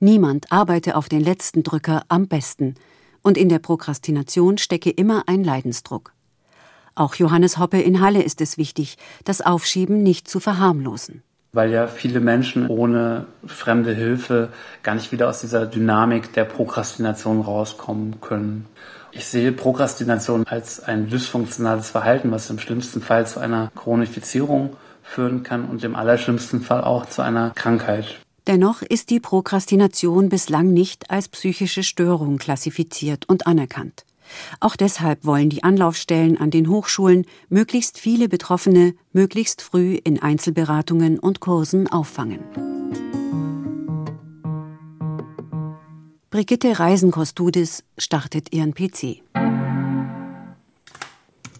Niemand 0.00 0.52
arbeite 0.52 0.96
auf 0.96 1.08
den 1.08 1.20
letzten 1.20 1.62
Drücker 1.62 2.04
am 2.08 2.28
besten, 2.28 2.74
und 3.22 3.38
in 3.38 3.48
der 3.48 3.58
Prokrastination 3.58 4.58
stecke 4.58 4.90
immer 4.90 5.24
ein 5.26 5.42
Leidensdruck. 5.42 6.12
Auch 6.94 7.16
Johannes 7.16 7.58
Hoppe 7.58 7.80
in 7.80 8.00
Halle 8.00 8.22
ist 8.22 8.40
es 8.40 8.56
wichtig, 8.58 8.98
das 9.24 9.40
Aufschieben 9.40 10.02
nicht 10.02 10.28
zu 10.28 10.38
verharmlosen. 10.38 11.22
Weil 11.52 11.70
ja 11.70 11.86
viele 11.86 12.20
Menschen 12.20 12.68
ohne 12.68 13.26
fremde 13.46 13.94
Hilfe 13.94 14.50
gar 14.82 14.94
nicht 14.94 15.10
wieder 15.10 15.28
aus 15.28 15.40
dieser 15.40 15.66
Dynamik 15.66 16.32
der 16.32 16.44
Prokrastination 16.44 17.40
rauskommen 17.40 18.20
können. 18.20 18.66
Ich 19.12 19.26
sehe 19.26 19.52
Prokrastination 19.52 20.46
als 20.46 20.80
ein 20.80 21.08
dysfunktionales 21.08 21.90
Verhalten, 21.90 22.30
was 22.30 22.50
im 22.50 22.58
schlimmsten 22.58 23.00
Fall 23.00 23.26
zu 23.26 23.40
einer 23.40 23.70
Chronifizierung 23.74 24.76
führen 25.04 25.44
kann 25.44 25.66
und 25.66 25.84
im 25.84 25.94
allerschlimmsten 25.94 26.60
Fall 26.60 26.82
auch 26.82 27.06
zu 27.06 27.22
einer 27.22 27.50
Krankheit. 27.50 28.18
Dennoch 28.46 28.82
ist 28.82 29.10
die 29.10 29.20
Prokrastination 29.20 30.28
bislang 30.28 30.72
nicht 30.72 31.10
als 31.10 31.28
psychische 31.28 31.82
Störung 31.82 32.38
klassifiziert 32.38 33.28
und 33.28 33.46
anerkannt. 33.46 34.04
Auch 34.60 34.76
deshalb 34.76 35.24
wollen 35.24 35.50
die 35.50 35.62
Anlaufstellen 35.62 36.38
an 36.38 36.50
den 36.50 36.68
Hochschulen 36.68 37.26
möglichst 37.48 37.98
viele 37.98 38.28
Betroffene 38.28 38.94
möglichst 39.12 39.62
früh 39.62 39.94
in 39.94 40.20
Einzelberatungen 40.20 41.18
und 41.18 41.40
Kursen 41.40 41.90
auffangen. 41.90 42.40
Brigitte 46.30 46.80
Reisenkostudis 46.80 47.84
startet 47.96 48.52
ihren 48.52 48.74
PC. 48.74 49.22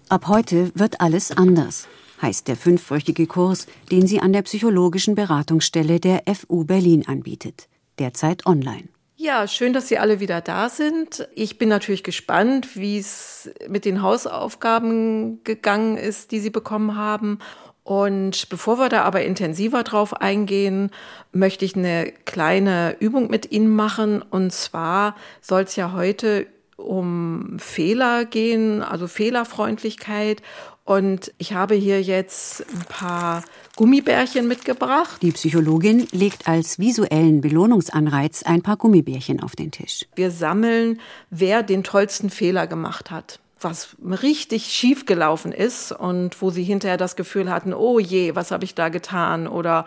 Ab 0.09 0.27
heute 0.27 0.73
wird 0.75 1.01
alles 1.01 1.31
anders, 1.31 1.87
heißt 2.25 2.49
der 2.49 2.57
fünfwöchige 2.57 3.27
Kurs, 3.27 3.67
den 3.91 4.07
sie 4.07 4.19
an 4.19 4.33
der 4.33 4.41
psychologischen 4.43 5.15
Beratungsstelle 5.15 6.01
der 6.01 6.23
FU 6.35 6.65
Berlin 6.65 7.07
anbietet, 7.07 7.69
derzeit 7.99 8.47
online. 8.47 8.89
Ja, 9.17 9.47
schön, 9.47 9.75
dass 9.75 9.89
Sie 9.89 9.99
alle 9.99 10.21
wieder 10.21 10.41
da 10.41 10.69
sind. 10.69 11.29
Ich 11.35 11.57
bin 11.57 11.69
natürlich 11.69 12.03
gespannt, 12.03 12.77
wie 12.77 12.99
es 12.99 13.51
mit 13.69 13.85
den 13.85 14.03
Hausaufgaben 14.03 15.45
gegangen 15.45 15.97
ist, 15.97 16.33
die 16.33 16.41
Sie 16.41 16.51
bekommen 16.51 16.97
haben. 16.97 17.39
Und 17.85 18.49
bevor 18.49 18.79
wir 18.79 18.89
da 18.89 19.03
aber 19.03 19.23
intensiver 19.23 19.83
drauf 19.83 20.15
eingehen, 20.15 20.91
möchte 21.33 21.65
ich 21.65 21.77
eine 21.77 22.13
kleine 22.25 22.97
Übung 23.01 23.31
mit 23.31 23.53
Ihnen 23.53 23.69
machen. 23.69 24.23
Und 24.23 24.53
zwar 24.53 25.15
soll 25.43 25.63
es 25.63 25.77
ja 25.77 25.93
heute 25.93 26.47
um 26.77 27.57
Fehler 27.59 28.25
gehen, 28.25 28.83
also 28.83 29.07
Fehlerfreundlichkeit. 29.07 30.43
Und 30.85 31.33
ich 31.39 31.55
habe 31.55 31.75
hier 31.75 32.03
jetzt 32.03 32.61
ein 32.61 32.85
paar 32.89 33.43
Gummibärchen 33.75 34.47
mitgebracht. 34.47 35.23
Die 35.23 35.33
Psychologin 35.33 36.07
legt 36.13 36.47
als 36.47 36.79
visuellen 36.79 37.41
Belohnungsanreiz 37.41 38.43
ein 38.43 38.63
paar 38.63 38.77
Gummibärchen 38.77 39.43
auf 39.43 39.57
den 39.57 39.71
Tisch. 39.71 40.05
Wir 40.15 40.31
sammeln, 40.31 41.01
wer 41.31 41.63
den 41.63 41.85
tollsten 41.85 42.29
Fehler 42.29 42.67
gemacht 42.67 43.11
hat 43.11 43.41
was 43.65 43.97
richtig 44.01 44.67
schief 44.67 45.07
gelaufen 45.07 45.53
ist 45.53 45.93
und 45.93 46.41
wo 46.41 46.51
sie 46.51 46.63
hinterher 46.63 46.97
das 46.97 47.17
Gefühl 47.17 47.51
hatten, 47.51 47.75
oh 47.75 47.99
je, 47.99 48.35
was 48.35 48.51
habe 48.51 48.65
ich 48.65 48.75
da 48.75 48.89
getan 48.91 49.49
oder 49.49 49.87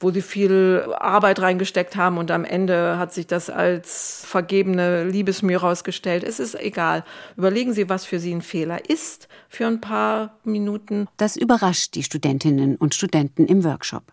wo 0.00 0.10
sie 0.10 0.22
viel 0.22 0.94
Arbeit 0.98 1.40
reingesteckt 1.40 1.96
haben 1.96 2.18
und 2.18 2.30
am 2.30 2.44
Ende 2.44 2.98
hat 2.98 3.12
sich 3.12 3.26
das 3.26 3.50
als 3.50 4.22
vergebene 4.24 5.04
Liebesmühe 5.04 5.58
rausgestellt. 5.58 6.22
Es 6.24 6.38
ist 6.38 6.54
egal. 6.54 7.04
Überlegen 7.36 7.72
Sie, 7.72 7.88
was 7.88 8.04
für 8.04 8.20
Sie 8.20 8.32
ein 8.32 8.42
Fehler 8.42 8.88
ist 8.88 9.28
für 9.48 9.66
ein 9.66 9.80
paar 9.80 10.38
Minuten. 10.44 11.08
Das 11.16 11.36
überrascht 11.36 11.94
die 11.94 12.04
Studentinnen 12.04 12.76
und 12.76 12.94
Studenten 12.94 13.46
im 13.46 13.64
Workshop. 13.64 14.04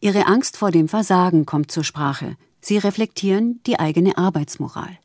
Ihre 0.00 0.26
Angst 0.26 0.56
vor 0.56 0.70
dem 0.70 0.88
Versagen 0.88 1.46
kommt 1.46 1.72
zur 1.72 1.84
Sprache. 1.84 2.36
Sie 2.60 2.78
reflektieren 2.78 3.60
die 3.66 3.78
eigene 3.78 4.16
Arbeitsmoral. 4.16 4.98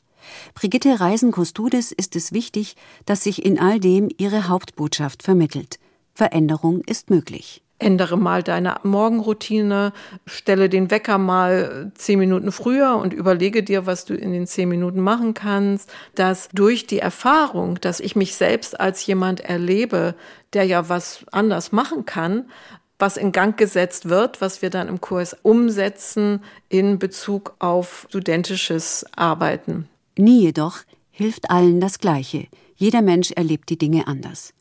Brigitte 0.53 0.99
Reisen-Kostudis 0.99 1.91
ist 1.91 2.15
es 2.15 2.33
wichtig, 2.33 2.75
dass 3.05 3.23
sich 3.23 3.45
in 3.45 3.59
all 3.59 3.79
dem 3.79 4.09
ihre 4.17 4.47
Hauptbotschaft 4.47 5.23
vermittelt. 5.23 5.79
Veränderung 6.13 6.81
ist 6.85 7.09
möglich. 7.09 7.63
Ändere 7.81 8.17
mal 8.17 8.43
deine 8.43 8.75
Morgenroutine, 8.83 9.93
stelle 10.25 10.67
den 10.67 10.91
Wecker 10.91 11.17
mal 11.17 11.93
zehn 11.95 12.19
Minuten 12.19 12.51
früher 12.51 12.97
und 12.97 13.13
überlege 13.13 13.63
dir, 13.63 13.85
was 13.85 14.03
du 14.03 14.15
in 14.15 14.33
den 14.33 14.47
zehn 14.47 14.67
Minuten 14.67 14.99
machen 14.99 15.33
kannst. 15.33 15.89
Dass 16.13 16.49
durch 16.49 16.87
die 16.87 16.99
Erfahrung, 16.99 17.79
dass 17.79 18.01
ich 18.01 18.17
mich 18.17 18.35
selbst 18.35 18.77
als 18.77 19.05
jemand 19.05 19.39
erlebe, 19.39 20.15
der 20.51 20.65
ja 20.65 20.89
was 20.89 21.23
anders 21.31 21.71
machen 21.71 22.05
kann, 22.05 22.49
was 22.99 23.15
in 23.15 23.31
Gang 23.31 23.57
gesetzt 23.57 24.09
wird, 24.09 24.41
was 24.41 24.61
wir 24.61 24.69
dann 24.69 24.89
im 24.89 24.99
Kurs 24.99 25.37
umsetzen 25.41 26.43
in 26.67 26.99
Bezug 26.99 27.55
auf 27.59 28.07
studentisches 28.09 29.05
Arbeiten. 29.15 29.87
Nie 30.19 30.41
jedoch 30.41 30.79
hilft 31.12 31.49
allen 31.49 31.79
das 31.79 31.99
Gleiche. 31.99 32.47
Jeder 32.75 33.01
Mensch 33.01 33.32
erlebt 33.32 33.69
die 33.69 33.77
Dinge 33.77 34.05
anders. 34.05 34.53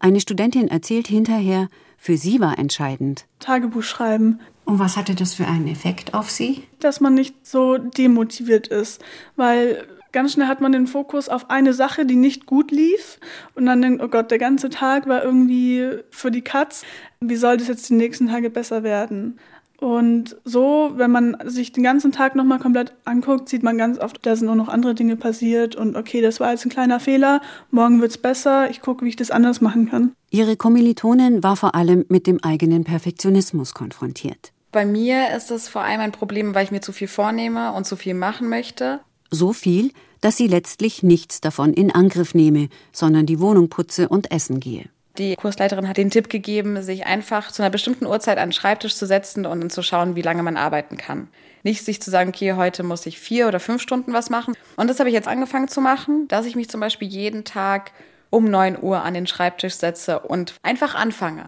Eine 0.00 0.18
Studentin 0.18 0.66
erzählt 0.66 1.06
hinterher, 1.06 1.68
für 1.96 2.16
sie 2.16 2.40
war 2.40 2.58
entscheidend. 2.58 3.24
Tagebuch 3.38 3.84
schreiben. 3.84 4.40
Und 4.64 4.80
was 4.80 4.96
hatte 4.96 5.14
das 5.14 5.34
für 5.34 5.46
einen 5.46 5.68
Effekt 5.68 6.14
auf 6.14 6.30
Sie? 6.30 6.64
Dass 6.80 7.00
man 7.00 7.14
nicht 7.14 7.46
so 7.46 7.78
demotiviert 7.78 8.66
ist, 8.66 9.04
weil 9.36 9.86
ganz 10.10 10.32
schnell 10.32 10.48
hat 10.48 10.60
man 10.60 10.72
den 10.72 10.88
Fokus 10.88 11.28
auf 11.28 11.48
eine 11.48 11.74
Sache, 11.74 12.06
die 12.06 12.16
nicht 12.16 12.46
gut 12.46 12.72
lief 12.72 13.20
und 13.54 13.66
dann 13.66 13.82
denkt, 13.82 14.02
oh 14.02 14.08
Gott, 14.08 14.32
der 14.32 14.38
ganze 14.38 14.68
Tag 14.68 15.06
war 15.06 15.22
irgendwie 15.22 15.90
für 16.10 16.32
die 16.32 16.42
Katz. 16.42 16.84
Wie 17.20 17.36
soll 17.36 17.56
das 17.56 17.68
jetzt 17.68 17.88
die 17.88 17.94
nächsten 17.94 18.26
Tage 18.26 18.50
besser 18.50 18.82
werden? 18.82 19.38
Und 19.78 20.36
so, 20.44 20.92
wenn 20.96 21.10
man 21.10 21.36
sich 21.44 21.72
den 21.72 21.82
ganzen 21.82 22.12
Tag 22.12 22.36
nochmal 22.36 22.58
komplett 22.58 22.94
anguckt, 23.04 23.48
sieht 23.48 23.62
man 23.62 23.76
ganz 23.76 23.98
oft, 23.98 24.24
da 24.24 24.36
sind 24.36 24.48
auch 24.48 24.54
noch 24.54 24.68
andere 24.68 24.94
Dinge 24.94 25.16
passiert 25.16 25.76
und 25.76 25.96
okay, 25.96 26.20
das 26.20 26.40
war 26.40 26.52
jetzt 26.52 26.64
ein 26.64 26.70
kleiner 26.70 27.00
Fehler, 27.00 27.40
morgen 27.70 28.00
wird's 28.00 28.16
besser, 28.18 28.70
ich 28.70 28.80
gucke, 28.80 29.04
wie 29.04 29.10
ich 29.10 29.16
das 29.16 29.30
anders 29.30 29.60
machen 29.60 29.90
kann. 29.90 30.12
Ihre 30.30 30.56
Kommilitonin 30.56 31.42
war 31.42 31.56
vor 31.56 31.74
allem 31.74 32.04
mit 32.08 32.26
dem 32.26 32.42
eigenen 32.42 32.84
Perfektionismus 32.84 33.74
konfrontiert. 33.74 34.52
Bei 34.72 34.86
mir 34.86 35.36
ist 35.36 35.50
das 35.50 35.68
vor 35.68 35.82
allem 35.82 36.00
ein 36.00 36.12
Problem, 36.12 36.54
weil 36.54 36.64
ich 36.64 36.70
mir 36.70 36.80
zu 36.80 36.92
viel 36.92 37.08
vornehme 37.08 37.72
und 37.72 37.86
zu 37.86 37.96
viel 37.96 38.14
machen 38.14 38.48
möchte. 38.48 39.00
So 39.30 39.52
viel, 39.52 39.92
dass 40.20 40.36
sie 40.36 40.46
letztlich 40.46 41.02
nichts 41.02 41.40
davon 41.40 41.74
in 41.74 41.90
Angriff 41.90 42.34
nehme, 42.34 42.68
sondern 42.92 43.26
die 43.26 43.38
Wohnung 43.38 43.68
putze 43.68 44.08
und 44.08 44.32
essen 44.32 44.58
gehe. 44.58 44.86
Die 45.16 45.36
Kursleiterin 45.36 45.88
hat 45.88 45.96
den 45.96 46.10
Tipp 46.10 46.28
gegeben, 46.28 46.82
sich 46.82 47.06
einfach 47.06 47.52
zu 47.52 47.62
einer 47.62 47.70
bestimmten 47.70 48.04
Uhrzeit 48.04 48.36
an 48.36 48.48
den 48.48 48.52
Schreibtisch 48.52 48.96
zu 48.96 49.06
setzen 49.06 49.46
und 49.46 49.60
dann 49.60 49.70
zu 49.70 49.80
schauen, 49.80 50.16
wie 50.16 50.22
lange 50.22 50.42
man 50.42 50.56
arbeiten 50.56 50.96
kann. 50.96 51.28
Nicht 51.62 51.84
sich 51.84 52.02
zu 52.02 52.10
sagen, 52.10 52.30
okay, 52.30 52.54
heute 52.54 52.82
muss 52.82 53.06
ich 53.06 53.20
vier 53.20 53.46
oder 53.46 53.60
fünf 53.60 53.80
Stunden 53.80 54.12
was 54.12 54.28
machen. 54.28 54.54
Und 54.76 54.90
das 54.90 54.98
habe 54.98 55.08
ich 55.08 55.14
jetzt 55.14 55.28
angefangen 55.28 55.68
zu 55.68 55.80
machen, 55.80 56.26
dass 56.26 56.46
ich 56.46 56.56
mich 56.56 56.68
zum 56.68 56.80
Beispiel 56.80 57.06
jeden 57.06 57.44
Tag 57.44 57.92
um 58.30 58.50
neun 58.50 58.76
Uhr 58.80 59.02
an 59.02 59.14
den 59.14 59.28
Schreibtisch 59.28 59.74
setze 59.74 60.18
und 60.18 60.54
einfach 60.64 60.96
anfange. 60.96 61.44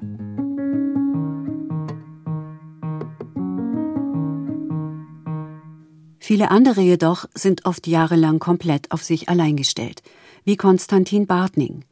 Viele 6.21 6.53
andere 6.53 6.83
jedoch 6.83 7.25
sind 7.35 7.67
oft 7.67 7.89
jahrelang 7.89 8.39
komplett 8.39 8.93
auf 8.93 9.03
sich 9.03 9.29
allein 9.29 9.57
gestellt, 9.57 10.03
wie 10.45 10.57
Konstantin 10.57 11.27
Bartning. 11.27 11.85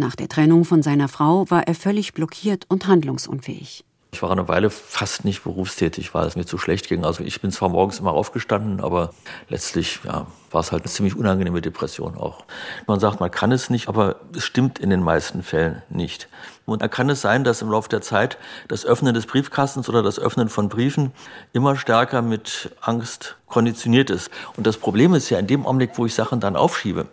Nach 0.00 0.16
der 0.16 0.28
Trennung 0.28 0.64
von 0.64 0.82
seiner 0.82 1.08
Frau 1.08 1.44
war 1.50 1.68
er 1.68 1.74
völlig 1.74 2.14
blockiert 2.14 2.64
und 2.70 2.86
handlungsunfähig. 2.86 3.84
Ich 4.12 4.22
war 4.22 4.30
eine 4.30 4.48
Weile 4.48 4.70
fast 4.70 5.26
nicht 5.26 5.44
berufstätig, 5.44 6.14
weil 6.14 6.26
es 6.26 6.36
mir 6.36 6.46
zu 6.46 6.56
schlecht 6.56 6.88
ging. 6.88 7.04
Also 7.04 7.22
ich 7.22 7.42
bin 7.42 7.50
zwar 7.50 7.68
morgens 7.68 8.00
immer 8.00 8.12
aufgestanden, 8.12 8.80
aber 8.80 9.12
letztlich 9.50 10.00
ja, 10.04 10.26
war 10.50 10.62
es 10.62 10.72
halt 10.72 10.84
eine 10.84 10.90
ziemlich 10.90 11.16
unangenehme 11.16 11.60
Depression 11.60 12.16
auch. 12.16 12.44
Man 12.86 12.98
sagt, 12.98 13.20
man 13.20 13.30
kann 13.30 13.52
es 13.52 13.68
nicht, 13.68 13.88
aber 13.88 14.16
es 14.34 14.42
stimmt 14.42 14.78
in 14.78 14.88
den 14.88 15.02
meisten 15.02 15.42
Fällen 15.42 15.82
nicht. 15.90 16.30
Und 16.70 16.82
da 16.82 16.88
kann 16.88 17.10
es 17.10 17.20
sein, 17.20 17.44
dass 17.44 17.62
im 17.62 17.70
Laufe 17.70 17.88
der 17.88 18.00
Zeit 18.00 18.38
das 18.68 18.86
Öffnen 18.86 19.14
des 19.14 19.26
Briefkastens 19.26 19.88
oder 19.88 20.02
das 20.02 20.18
Öffnen 20.18 20.48
von 20.48 20.68
Briefen 20.68 21.12
immer 21.52 21.76
stärker 21.76 22.22
mit 22.22 22.70
Angst 22.80 23.36
konditioniert 23.46 24.10
ist. 24.10 24.30
Und 24.56 24.66
das 24.66 24.76
Problem 24.76 25.14
ist 25.14 25.30
ja, 25.30 25.38
in 25.38 25.46
dem 25.46 25.66
Augenblick, 25.66 25.92
wo 25.96 26.06
ich 26.06 26.14
Sachen 26.14 26.40
dann 26.40 26.56
aufschiebe, 26.56 27.06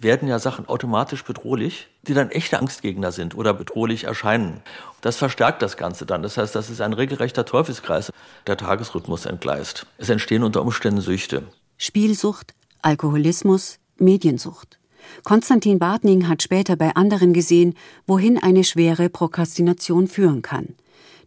werden 0.00 0.28
ja 0.28 0.38
Sachen 0.38 0.68
automatisch 0.68 1.24
bedrohlich, 1.24 1.88
die 2.02 2.14
dann 2.14 2.30
echte 2.30 2.58
Angstgegner 2.58 3.12
sind 3.12 3.36
oder 3.36 3.54
bedrohlich 3.54 4.04
erscheinen. 4.04 4.62
Das 5.00 5.16
verstärkt 5.16 5.62
das 5.62 5.76
Ganze 5.76 6.06
dann. 6.06 6.22
Das 6.22 6.36
heißt, 6.36 6.54
das 6.54 6.68
ist 6.68 6.80
ein 6.80 6.92
regelrechter 6.92 7.44
Teufelskreis. 7.44 8.12
Der 8.46 8.56
Tagesrhythmus 8.56 9.26
entgleist. 9.26 9.86
Es 9.98 10.10
entstehen 10.10 10.42
unter 10.42 10.62
Umständen 10.62 11.00
Süchte. 11.00 11.44
Spielsucht, 11.76 12.54
Alkoholismus, 12.82 13.78
Mediensucht. 13.96 14.78
Konstantin 15.22 15.78
Bartning 15.78 16.28
hat 16.28 16.42
später 16.42 16.76
bei 16.76 16.94
anderen 16.94 17.32
gesehen, 17.32 17.74
wohin 18.06 18.38
eine 18.38 18.64
schwere 18.64 19.08
Prokrastination 19.08 20.08
führen 20.08 20.42
kann. 20.42 20.74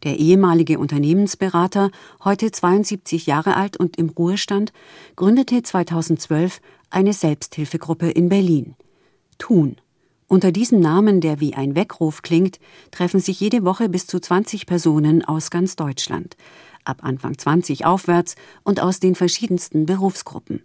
Der 0.03 0.19
ehemalige 0.19 0.79
Unternehmensberater, 0.79 1.89
heute 2.23 2.51
72 2.51 3.25
Jahre 3.25 3.55
alt 3.55 3.77
und 3.77 3.97
im 3.97 4.09
Ruhestand, 4.09 4.71
gründete 5.15 5.63
2012 5.63 6.61
eine 6.89 7.13
Selbsthilfegruppe 7.13 8.09
in 8.09 8.29
Berlin. 8.29 8.75
Thun. 9.37 9.77
Unter 10.27 10.51
diesem 10.51 10.81
Namen, 10.81 11.21
der 11.21 11.39
wie 11.39 11.53
ein 11.53 11.75
Weckruf 11.75 12.21
klingt, 12.21 12.59
treffen 12.91 13.19
sich 13.19 13.39
jede 13.39 13.63
Woche 13.63 13.87
bis 13.87 14.07
zu 14.07 14.19
20 14.19 14.65
Personen 14.65 15.23
aus 15.23 15.49
ganz 15.49 15.75
Deutschland, 15.77 16.35
ab 16.83 16.99
Anfang 17.01 17.37
20 17.37 17.85
aufwärts 17.85 18.35
und 18.63 18.81
aus 18.81 18.99
den 18.99 19.15
verschiedensten 19.15 19.85
Berufsgruppen. 19.85 20.63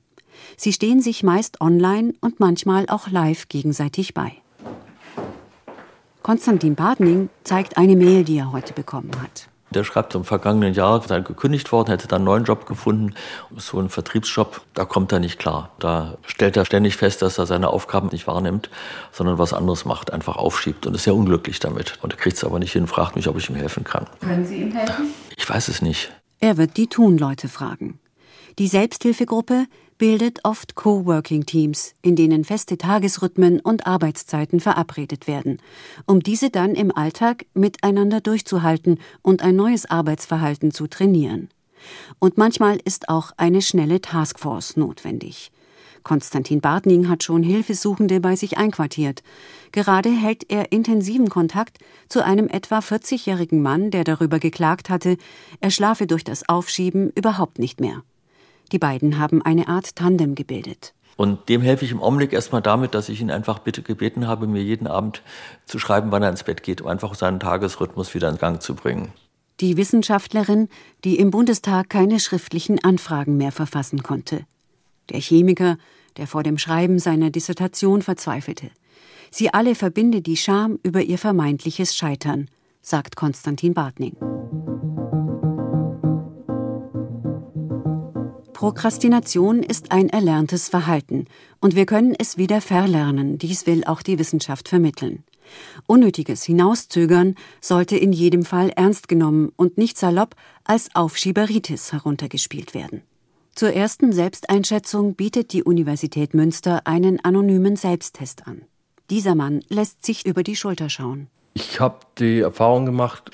Sie 0.57 0.73
stehen 0.73 1.01
sich 1.01 1.23
meist 1.23 1.61
online 1.61 2.14
und 2.21 2.40
manchmal 2.40 2.87
auch 2.88 3.09
live 3.09 3.49
gegenseitig 3.49 4.14
bei. 4.14 4.33
Konstantin 6.23 6.77
Badning 6.77 7.31
zeigt 7.42 7.77
eine 7.77 7.97
Mail, 7.97 8.25
die 8.25 8.38
er 8.38 8.53
heute 8.53 8.73
bekommen 8.73 9.11
hat. 9.21 9.49
Der 9.73 9.85
schreibt, 9.85 10.14
im 10.14 10.25
vergangenen 10.25 10.75
Jahr 10.75 11.01
sei 11.03 11.21
gekündigt 11.21 11.73
worden, 11.73 11.90
hätte 11.90 12.07
dann 12.07 12.16
einen 12.16 12.27
neuen 12.27 12.45
Job 12.45 12.66
gefunden. 12.66 13.14
So 13.57 13.81
ein 13.81 13.88
Vertriebsjob, 13.88 14.61
da 14.75 14.85
kommt 14.85 15.12
er 15.12 15.18
nicht 15.18 15.38
klar. 15.38 15.71
Da 15.79 16.18
stellt 16.27 16.57
er 16.57 16.64
ständig 16.64 16.97
fest, 16.97 17.23
dass 17.23 17.38
er 17.38 17.47
seine 17.47 17.71
Aufgaben 17.71 18.09
nicht 18.12 18.27
wahrnimmt, 18.27 18.71
sondern 19.12 19.38
was 19.38 19.53
anderes 19.53 19.85
macht, 19.85 20.12
einfach 20.12 20.37
aufschiebt 20.37 20.87
und 20.87 20.95
ist 20.95 21.05
sehr 21.05 21.14
unglücklich 21.14 21.59
damit. 21.59 21.99
Und 22.03 22.12
er 22.12 22.18
kriegt 22.18 22.37
es 22.37 22.45
aber 22.45 22.59
nicht 22.59 22.73
hin, 22.73 22.87
fragt 22.87 23.16
mich, 23.16 23.29
ob 23.29 23.38
ich 23.38 23.49
ihm 23.49 23.57
helfen 23.57 23.85
kann. 23.85 24.07
Können 24.21 24.47
Sie 24.47 24.57
ihm 24.57 24.73
helfen? 24.73 25.07
Ich 25.37 25.49
weiß 25.49 25.68
es 25.68 25.81
nicht. 25.81 26.12
Er 26.38 26.57
wird 26.59 26.77
die 26.77 26.88
Tunleute 26.88 27.49
fragen. 27.49 27.99
Die 28.59 28.68
Selbsthilfegruppe 28.68 29.66
bildet 30.03 30.41
oft 30.43 30.75
Coworking-Teams, 30.75 31.95
in 32.03 32.17
denen 32.17 32.43
feste 32.43 32.77
Tagesrhythmen 32.77 33.61
und 33.61 33.87
Arbeitszeiten 33.87 34.59
verabredet 34.59 35.29
werden, 35.29 35.61
um 36.07 36.19
diese 36.25 36.51
dann 36.51 36.75
im 36.75 36.91
Alltag 36.91 37.47
miteinander 37.55 38.21
durchzuhalten 38.21 38.99
und 39.23 39.43
ein 39.43 39.55
neues 39.55 39.88
Arbeitsverhalten 39.88 40.73
zu 40.73 40.88
trainieren. 40.88 41.51
Und 42.19 42.37
manchmal 42.37 42.81
ist 42.85 43.11
auch 43.11 43.31
eine 43.37 43.62
schnelle 43.62 44.01
Taskforce 44.01 44.77
notwendig. 44.77 45.53
Konstantin 46.03 46.61
Bartning 46.61 47.09
hat 47.09 47.23
schon 47.23 47.45
Hilfesuchende 47.45 48.19
bei 48.19 48.35
sich 48.35 48.59
einquartiert. 48.59 49.23
Gerade 49.71 50.11
hält 50.11 50.51
er 50.51 50.73
intensiven 50.73 51.29
Kontakt 51.29 51.79
zu 52.09 52.25
einem 52.25 52.49
etwa 52.49 52.81
40-jährigen 52.81 53.62
Mann, 53.62 53.93
der 53.93 54.03
darüber 54.03 54.41
geklagt 54.41 54.91
hatte, 54.91 55.17
er 55.61 55.71
schlafe 55.71 56.09
durch 56.09 56.25
das 56.25 56.49
Aufschieben 56.49 57.12
überhaupt 57.15 57.61
nicht 57.61 57.81
mehr. 57.81 58.03
Die 58.72 58.78
beiden 58.78 59.18
haben 59.18 59.42
eine 59.42 59.68
Art 59.68 59.96
Tandem 59.96 60.35
gebildet. 60.35 60.94
Und 61.16 61.50
dem 61.50 61.61
helfe 61.61 61.85
ich 61.85 61.92
im 61.92 62.02
Augenblick 62.02 62.32
erstmal 62.32 62.62
damit, 62.62 62.94
dass 62.94 63.11
ich 63.11 63.20
ihn 63.20 63.30
einfach 63.30 63.58
bitte 63.58 63.82
gebeten 63.82 64.26
habe, 64.26 64.46
mir 64.46 64.62
jeden 64.62 64.87
Abend 64.87 65.22
zu 65.66 65.78
schreiben, 65.78 66.11
wann 66.11 66.22
er 66.22 66.30
ins 66.30 66.42
Bett 66.42 66.62
geht, 66.62 66.80
um 66.80 66.88
einfach 66.88 67.14
seinen 67.14 67.38
Tagesrhythmus 67.38 68.14
wieder 68.14 68.30
in 68.30 68.38
Gang 68.38 68.62
zu 68.62 68.74
bringen. 68.74 69.12
Die 69.61 69.76
Wissenschaftlerin, 69.76 70.68
die 71.04 71.18
im 71.18 71.30
Bundestag 71.30 71.90
keine 71.90 72.18
schriftlichen 72.18 72.82
Anfragen 72.82 73.37
mehr 73.37 73.52
verfassen 73.52 74.02
konnte. 74.02 74.46
Der 75.11 75.20
Chemiker, 75.20 75.76
der 76.16 76.26
vor 76.26 76.42
dem 76.42 76.56
Schreiben 76.56 76.98
seiner 76.98 77.30
Dissertation 77.30 78.00
verzweifelte. 78.00 78.70
Sie 79.30 79.52
alle 79.52 79.74
verbinde 79.74 80.22
die 80.22 80.37
Scham 80.37 80.78
über 80.82 81.02
ihr 81.02 81.18
vermeintliches 81.18 81.94
Scheitern, 81.94 82.48
sagt 82.80 83.16
Konstantin 83.16 83.74
Bartning. 83.74 84.16
Prokrastination 88.62 89.64
ist 89.64 89.90
ein 89.90 90.09
erlerntes 90.09 90.68
Verhalten 90.68 91.25
und 91.61 91.75
wir 91.75 91.85
können 91.85 92.14
es 92.16 92.38
wieder 92.38 92.61
verlernen, 92.61 93.37
dies 93.37 93.66
will 93.66 93.83
auch 93.83 94.03
die 94.03 94.20
Wissenschaft 94.20 94.68
vermitteln. 94.68 95.25
Unnötiges 95.88 96.44
Hinauszögern 96.44 97.35
sollte 97.61 97.96
in 97.96 98.12
jedem 98.12 98.44
Fall 98.44 98.70
ernst 98.70 99.09
genommen 99.09 99.51
und 99.57 99.79
nicht 99.79 99.98
salopp 99.98 100.37
als 100.62 100.94
Aufschieberitis 100.94 101.92
heruntergespielt 101.92 102.72
werden. 102.72 103.03
Zur 103.53 103.72
ersten 103.72 104.12
Selbsteinschätzung 104.12 105.16
bietet 105.16 105.53
die 105.53 105.64
Universität 105.64 106.33
Münster 106.33 106.83
einen 106.87 107.18
anonymen 107.25 107.75
Selbsttest 107.75 108.46
an. 108.46 108.62
Dieser 109.11 109.35
Mann 109.35 109.64
lässt 109.70 110.07
sich 110.07 110.25
über 110.25 110.44
die 110.44 110.55
Schulter 110.55 110.88
schauen. 110.88 111.27
Ich 111.55 111.81
habe 111.81 111.98
die 112.16 112.38
Erfahrung 112.38 112.87
gemacht, 112.87 113.33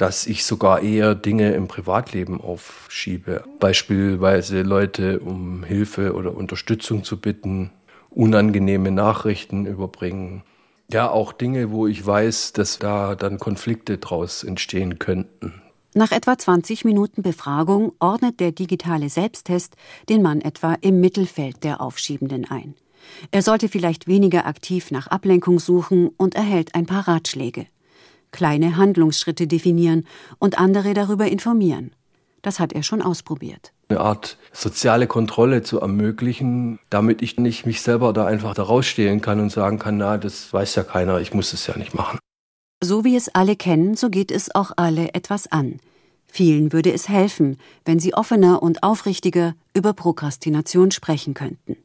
dass 0.00 0.26
ich 0.26 0.46
sogar 0.46 0.80
eher 0.80 1.14
Dinge 1.14 1.52
im 1.52 1.68
Privatleben 1.68 2.40
aufschiebe. 2.40 3.44
Beispielsweise 3.58 4.62
Leute 4.62 5.20
um 5.20 5.62
Hilfe 5.62 6.14
oder 6.14 6.34
Unterstützung 6.34 7.04
zu 7.04 7.20
bitten, 7.20 7.70
unangenehme 8.08 8.92
Nachrichten 8.92 9.66
überbringen. 9.66 10.42
Ja, 10.90 11.10
auch 11.10 11.34
Dinge, 11.34 11.70
wo 11.70 11.86
ich 11.86 12.04
weiß, 12.04 12.54
dass 12.54 12.78
da 12.78 13.14
dann 13.14 13.38
Konflikte 13.38 13.98
draus 13.98 14.42
entstehen 14.42 14.98
könnten. 14.98 15.60
Nach 15.92 16.12
etwa 16.12 16.38
20 16.38 16.86
Minuten 16.86 17.22
Befragung 17.22 17.92
ordnet 17.98 18.40
der 18.40 18.52
digitale 18.52 19.10
Selbsttest 19.10 19.76
den 20.08 20.22
Mann 20.22 20.40
etwa 20.40 20.78
im 20.80 21.00
Mittelfeld 21.00 21.62
der 21.62 21.82
Aufschiebenden 21.82 22.50
ein. 22.50 22.74
Er 23.32 23.42
sollte 23.42 23.68
vielleicht 23.68 24.06
weniger 24.06 24.46
aktiv 24.46 24.92
nach 24.92 25.08
Ablenkung 25.08 25.58
suchen 25.58 26.08
und 26.16 26.36
erhält 26.36 26.74
ein 26.74 26.86
paar 26.86 27.06
Ratschläge. 27.06 27.66
Kleine 28.30 28.76
Handlungsschritte 28.76 29.46
definieren 29.46 30.06
und 30.38 30.58
andere 30.58 30.94
darüber 30.94 31.26
informieren. 31.26 31.92
Das 32.42 32.58
hat 32.58 32.72
er 32.72 32.82
schon 32.82 33.02
ausprobiert. 33.02 33.72
Eine 33.88 34.00
Art 34.00 34.38
soziale 34.52 35.06
Kontrolle 35.06 35.62
zu 35.62 35.80
ermöglichen, 35.80 36.78
damit 36.88 37.22
ich 37.22 37.38
nicht 37.38 37.66
mich 37.66 37.82
selber 37.82 38.12
da 38.12 38.24
einfach 38.24 38.54
da 38.54 38.62
rausstehlen 38.62 39.20
kann 39.20 39.40
und 39.40 39.50
sagen 39.50 39.78
kann, 39.78 39.96
na, 39.96 40.16
das 40.16 40.52
weiß 40.52 40.76
ja 40.76 40.84
keiner, 40.84 41.20
ich 41.20 41.34
muss 41.34 41.52
es 41.52 41.66
ja 41.66 41.76
nicht 41.76 41.94
machen. 41.94 42.18
So 42.82 43.04
wie 43.04 43.16
es 43.16 43.28
alle 43.34 43.56
kennen, 43.56 43.94
so 43.94 44.08
geht 44.08 44.30
es 44.30 44.54
auch 44.54 44.70
alle 44.76 45.12
etwas 45.12 45.52
an. 45.52 45.80
Vielen 46.26 46.72
würde 46.72 46.92
es 46.92 47.08
helfen, 47.08 47.58
wenn 47.84 47.98
sie 47.98 48.14
offener 48.14 48.62
und 48.62 48.82
aufrichtiger 48.82 49.54
über 49.74 49.92
Prokrastination 49.92 50.92
sprechen 50.92 51.34
könnten. 51.34 51.76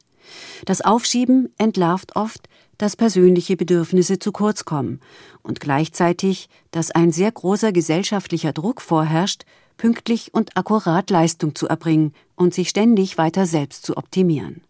Das 0.65 0.81
Aufschieben 0.81 1.51
entlarvt 1.57 2.15
oft, 2.15 2.47
dass 2.77 2.95
persönliche 2.95 3.57
Bedürfnisse 3.57 4.19
zu 4.19 4.31
kurz 4.31 4.65
kommen 4.65 4.99
und 5.43 5.59
gleichzeitig, 5.59 6.49
dass 6.71 6.91
ein 6.91 7.11
sehr 7.11 7.31
großer 7.31 7.71
gesellschaftlicher 7.71 8.53
Druck 8.53 8.81
vorherrscht, 8.81 9.45
pünktlich 9.77 10.33
und 10.33 10.55
akkurat 10.57 11.09
Leistung 11.09 11.55
zu 11.55 11.67
erbringen 11.67 12.13
und 12.35 12.53
sich 12.53 12.69
ständig 12.69 13.17
weiter 13.17 13.45
selbst 13.45 13.85
zu 13.85 13.97
optimieren. 13.97 14.61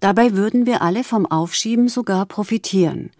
Dabei 0.00 0.34
würden 0.34 0.66
wir 0.66 0.82
alle 0.82 1.04
vom 1.04 1.26
Aufschieben 1.26 1.88
sogar 1.88 2.26
profitieren, 2.26 3.10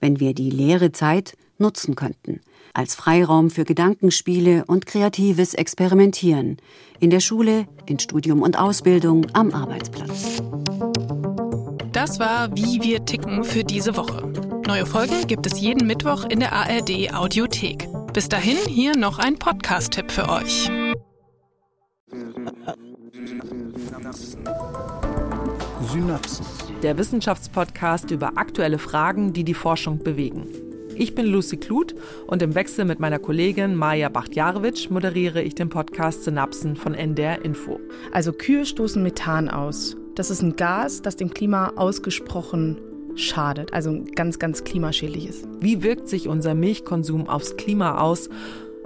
wenn 0.00 0.20
wir 0.20 0.34
die 0.34 0.50
leere 0.50 0.92
Zeit 0.92 1.36
nutzen 1.58 1.94
könnten, 1.96 2.40
als 2.72 2.94
Freiraum 2.94 3.50
für 3.50 3.64
Gedankenspiele 3.64 4.64
und 4.66 4.86
kreatives 4.86 5.54
Experimentieren, 5.54 6.58
in 7.00 7.10
der 7.10 7.20
Schule, 7.20 7.66
in 7.86 7.98
Studium 7.98 8.42
und 8.42 8.58
Ausbildung, 8.58 9.26
am 9.32 9.52
Arbeitsplatz. 9.52 10.40
Das 11.98 12.20
war 12.20 12.54
Wie 12.54 12.80
wir 12.80 13.04
ticken 13.04 13.42
für 13.42 13.64
diese 13.64 13.96
Woche. 13.96 14.24
Neue 14.68 14.86
Folgen 14.86 15.26
gibt 15.26 15.46
es 15.46 15.60
jeden 15.60 15.84
Mittwoch 15.84 16.26
in 16.26 16.38
der 16.38 16.52
ARD 16.52 17.12
Audiothek. 17.12 17.88
Bis 18.12 18.28
dahin 18.28 18.56
hier 18.68 18.96
noch 18.96 19.18
ein 19.18 19.36
Podcast-Tipp 19.36 20.12
für 20.12 20.28
euch. 20.28 20.70
Synapsen. 25.90 26.46
Der 26.84 26.96
Wissenschaftspodcast 26.96 28.12
über 28.12 28.38
aktuelle 28.38 28.78
Fragen, 28.78 29.32
die 29.32 29.42
die 29.42 29.54
Forschung 29.54 29.98
bewegen. 29.98 30.46
Ich 30.94 31.16
bin 31.16 31.26
Lucy 31.26 31.56
Kluth 31.56 31.96
und 32.28 32.42
im 32.42 32.54
Wechsel 32.54 32.84
mit 32.84 33.00
meiner 33.00 33.18
Kollegin 33.18 33.74
Maja 33.74 34.08
Bachtjarewitsch 34.08 34.88
moderiere 34.90 35.42
ich 35.42 35.56
den 35.56 35.68
Podcast 35.68 36.22
Synapsen 36.22 36.76
von 36.76 36.94
NDR 36.94 37.44
Info. 37.44 37.80
Also 38.12 38.32
Kühe 38.32 38.64
stoßen 38.66 39.02
Methan 39.02 39.48
aus. 39.48 39.96
Das 40.18 40.30
ist 40.30 40.42
ein 40.42 40.56
Gas, 40.56 41.00
das 41.00 41.14
dem 41.14 41.32
Klima 41.32 41.74
ausgesprochen 41.76 42.76
schadet, 43.14 43.72
also 43.72 44.02
ganz, 44.16 44.40
ganz 44.40 44.64
klimaschädlich 44.64 45.28
ist. 45.28 45.46
Wie 45.60 45.84
wirkt 45.84 46.08
sich 46.08 46.26
unser 46.26 46.56
Milchkonsum 46.56 47.28
aufs 47.28 47.56
Klima 47.56 48.00
aus? 48.00 48.28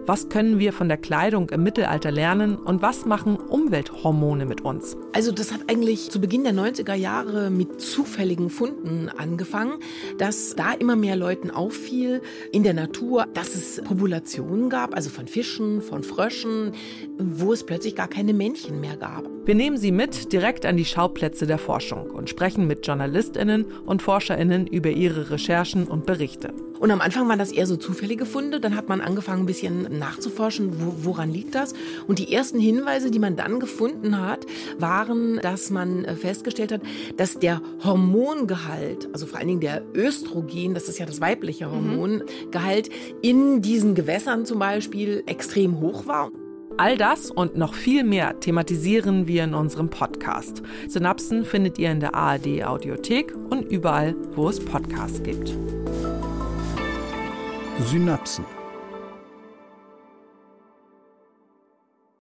Was 0.05 0.29
können 0.29 0.59
wir 0.59 0.73
von 0.73 0.89
der 0.89 0.97
Kleidung 0.97 1.51
im 1.51 1.63
Mittelalter 1.63 2.11
lernen 2.11 2.57
und 2.57 2.83
was 2.83 3.07
machen 3.07 3.37
Umwelthormone 3.37 4.47
mit 4.47 4.63
uns? 4.63 4.97
Also 5.13 5.31
das 5.31 5.53
hat 5.53 5.61
eigentlich 5.69 6.11
zu 6.11 6.21
Beginn 6.21 6.43
der 6.43 6.55
90er 6.55 6.95
Jahre 6.95 7.51
mit 7.51 7.81
zufälligen 7.81 8.51
Funden 8.51 9.09
angefangen, 9.09 9.75
dass 10.19 10.57
da 10.57 10.73
immer 10.73 10.97
mehr 10.97 11.15
Leuten 11.15 11.53
auffiel 11.53 12.21
in 12.51 12.65
der 12.65 12.75
Natur, 12.75 13.27
dass 13.33 13.55
es 13.55 13.81
Populationen 13.85 14.71
gab, 14.71 14.93
also 14.97 15.09
von 15.09 15.29
Fischen, 15.29 15.81
von 15.83 16.03
Fröschen, 16.03 16.73
wo 17.19 17.53
es 17.53 17.65
plötzlich 17.65 17.95
gar 17.95 18.09
keine 18.09 18.35
Männchen 18.35 18.81
mehr 18.81 18.97
gab. 18.97 19.29
Wir 19.45 19.55
nehmen 19.55 19.77
Sie 19.77 19.93
mit 19.93 20.33
direkt 20.33 20.67
an 20.67 20.77
die 20.77 20.85
Schauplätze 20.85 21.47
der 21.47 21.59
Forschung 21.59 22.11
und 22.11 22.29
sprechen 22.29 22.67
mit 22.67 22.87
JournalistInnen 22.87 23.67
und 23.87 24.03
ForscherInnen 24.03 24.67
über 24.67 24.91
ihre 24.91 25.31
Recherchen 25.31 25.87
und 25.87 26.07
Berichte. 26.07 26.53
Und 26.83 26.91
am 26.91 27.01
Anfang 27.01 27.29
waren 27.29 27.39
das 27.39 27.53
eher 27.53 27.69
so 27.69 27.77
zufällige 27.77 28.27
Funde. 28.27 28.59
Dann 28.59 28.75
hat 28.75 28.89
man 28.89 29.01
angefangen, 29.01 29.45
ein 29.45 29.47
bisschen 29.47 29.87
nachzuforschen, 29.99 30.81
wo, 30.81 31.05
woran 31.05 31.31
liegt 31.31 31.55
das. 31.55 31.75
Und 32.07 32.19
die 32.19 32.33
ersten 32.33 32.59
Hinweise, 32.59 33.11
die 33.11 33.19
man 33.19 33.37
dann 33.37 33.61
gefunden 33.61 34.21
hat, 34.21 34.47
waren, 34.79 35.39
dass 35.41 35.71
man 35.71 36.05
äh, 36.05 36.17
festgestellt 36.17 36.73
hat, 36.73 36.83
dass 37.17 37.39
der 37.39 37.61
Hormongehalt, 37.85 39.09
also 39.13 39.27
vor 39.27 39.39
allen 39.39 39.49
Dingen 39.49 39.61
der 39.61 39.83
Östrogen, 39.95 40.75
das 40.75 40.89
ist 40.89 40.99
ja 40.99 41.07
das 41.07 41.21
weibliche 41.21 41.71
Hormongehalt, 41.71 42.91
in 43.23 43.63
diesen 43.63 43.95
Gewässern 43.95 44.47
zum 44.47 44.59
Beispiel 44.59 45.23
extrem 45.27 45.81
hoch 45.81 46.07
war. 46.07 46.31
All 46.79 46.97
das 46.97 47.31
und 47.31 47.57
noch 47.57 47.75
viel 47.75 48.03
mehr 48.03 48.41
thematisieren 48.41 49.29
wir 49.29 49.45
in 49.45 49.55
unserem 49.55 49.91
Podcast. 49.91 50.63
Synapsen 50.89 51.45
findet 51.45 51.79
ihr 51.79 51.93
in 51.93 52.01
der 52.01 52.15
ARD 52.15 52.65
Audiothek 52.65 53.35
und 53.51 53.71
überall, 53.71 54.17
wo 54.35 54.49
es 54.49 54.59
Podcasts 54.59 55.23
gibt. 55.23 55.53
Synapsen 57.81 58.45